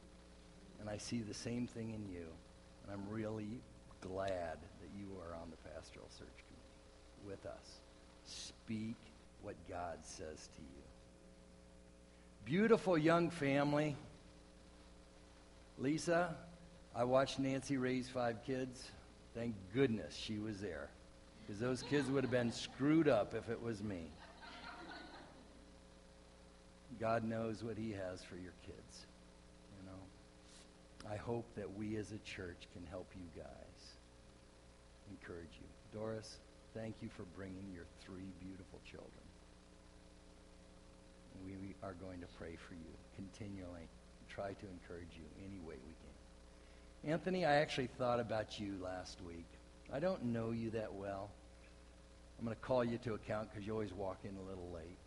[0.80, 2.26] And I see the same thing in you.
[2.84, 3.60] And I'm really
[4.00, 7.80] glad that you are on the pastoral search committee with us.
[8.26, 8.96] Speak
[9.42, 10.87] what God says to you.
[12.48, 13.94] Beautiful young family.
[15.76, 16.34] Lisa,
[16.96, 18.90] I watched Nancy raise five kids.
[19.34, 20.88] Thank goodness she was there
[21.42, 24.10] because those kids would have been screwed up if it was me.
[26.98, 29.04] God knows what He has for your kids.
[29.78, 33.92] You know, I hope that we as a church can help you guys,
[35.10, 35.68] encourage you.
[35.92, 36.38] Doris,
[36.74, 39.27] thank you for bringing your three beautiful children.
[41.44, 43.88] We are going to pray for you continually,
[44.28, 47.12] try to encourage you any way we can.
[47.12, 49.46] Anthony, I actually thought about you last week.
[49.92, 51.30] I don't know you that well.
[52.38, 54.98] I'm going to call you to account because you always walk in a little late.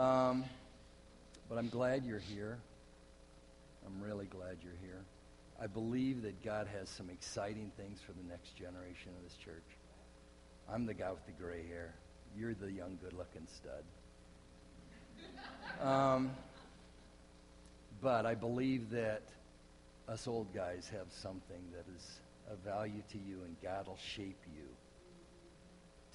[0.00, 0.44] Um,
[1.48, 2.58] but I'm glad you're here.
[3.86, 5.04] I'm really glad you're here.
[5.60, 9.64] I believe that God has some exciting things for the next generation of this church.
[10.72, 11.94] I'm the guy with the gray hair.
[12.38, 13.84] You're the young, good-looking stud.
[15.80, 16.30] Um,
[18.00, 19.22] but I believe that
[20.08, 22.20] us old guys have something that is
[22.50, 24.64] of value to you, and God will shape you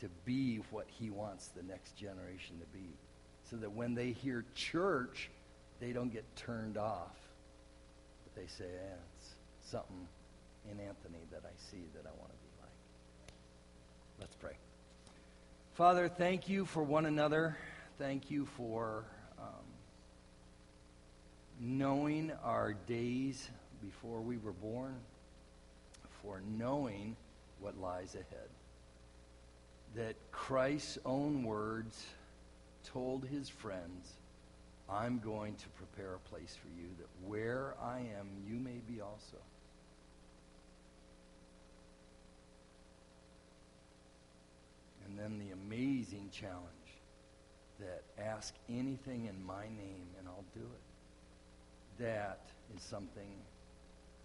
[0.01, 2.89] to be what he wants the next generation to be.
[3.49, 5.29] So that when they hear church,
[5.79, 7.15] they don't get turned off.
[8.23, 9.35] But they say, yeah, it's
[9.69, 10.07] something
[10.69, 12.69] in Anthony that I see that I want to be like.
[14.19, 14.57] Let's pray.
[15.75, 17.55] Father, thank you for one another.
[17.97, 19.05] Thank you for
[19.39, 19.45] um,
[21.61, 23.49] knowing our days
[23.81, 24.95] before we were born,
[26.21, 27.15] for knowing
[27.61, 28.49] what lies ahead.
[29.95, 32.05] that Christ's own words
[32.83, 34.13] told his friends,
[34.89, 39.01] I'm going to prepare a place for you, that where I am, you may be
[39.01, 39.37] also.
[45.05, 46.74] And then the amazing challenge
[47.79, 52.03] that ask anything in my name and I'll do it.
[52.03, 52.41] That
[52.75, 53.31] is something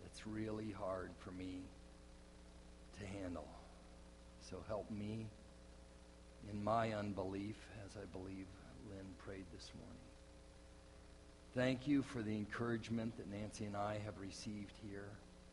[0.02, 1.60] that's really hard for me
[2.98, 3.48] to handle.
[4.48, 5.26] So help me
[6.50, 7.56] in my unbelief
[7.86, 8.46] as I believe
[8.88, 9.96] Lynn prayed this morning.
[11.54, 15.08] Thank you for the encouragement that Nancy and I have received here.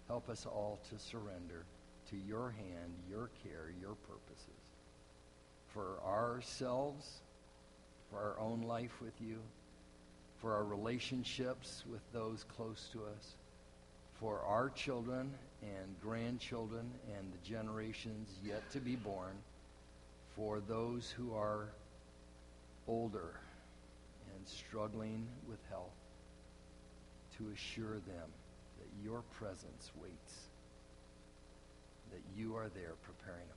[0.07, 1.65] Help us all to surrender
[2.09, 4.67] to your hand, your care, your purposes
[5.77, 7.21] for ourselves,
[8.09, 9.37] for our own life with you,
[10.41, 13.35] for our relationships with those close to us,
[14.19, 15.31] for our children
[15.61, 19.33] and grandchildren and the generations yet to be born,
[20.35, 21.67] for those who are
[22.87, 23.33] older
[24.35, 25.91] and struggling with health,
[27.37, 28.29] to assure them
[28.79, 30.47] that your presence waits,
[32.11, 33.47] that you are there preparing.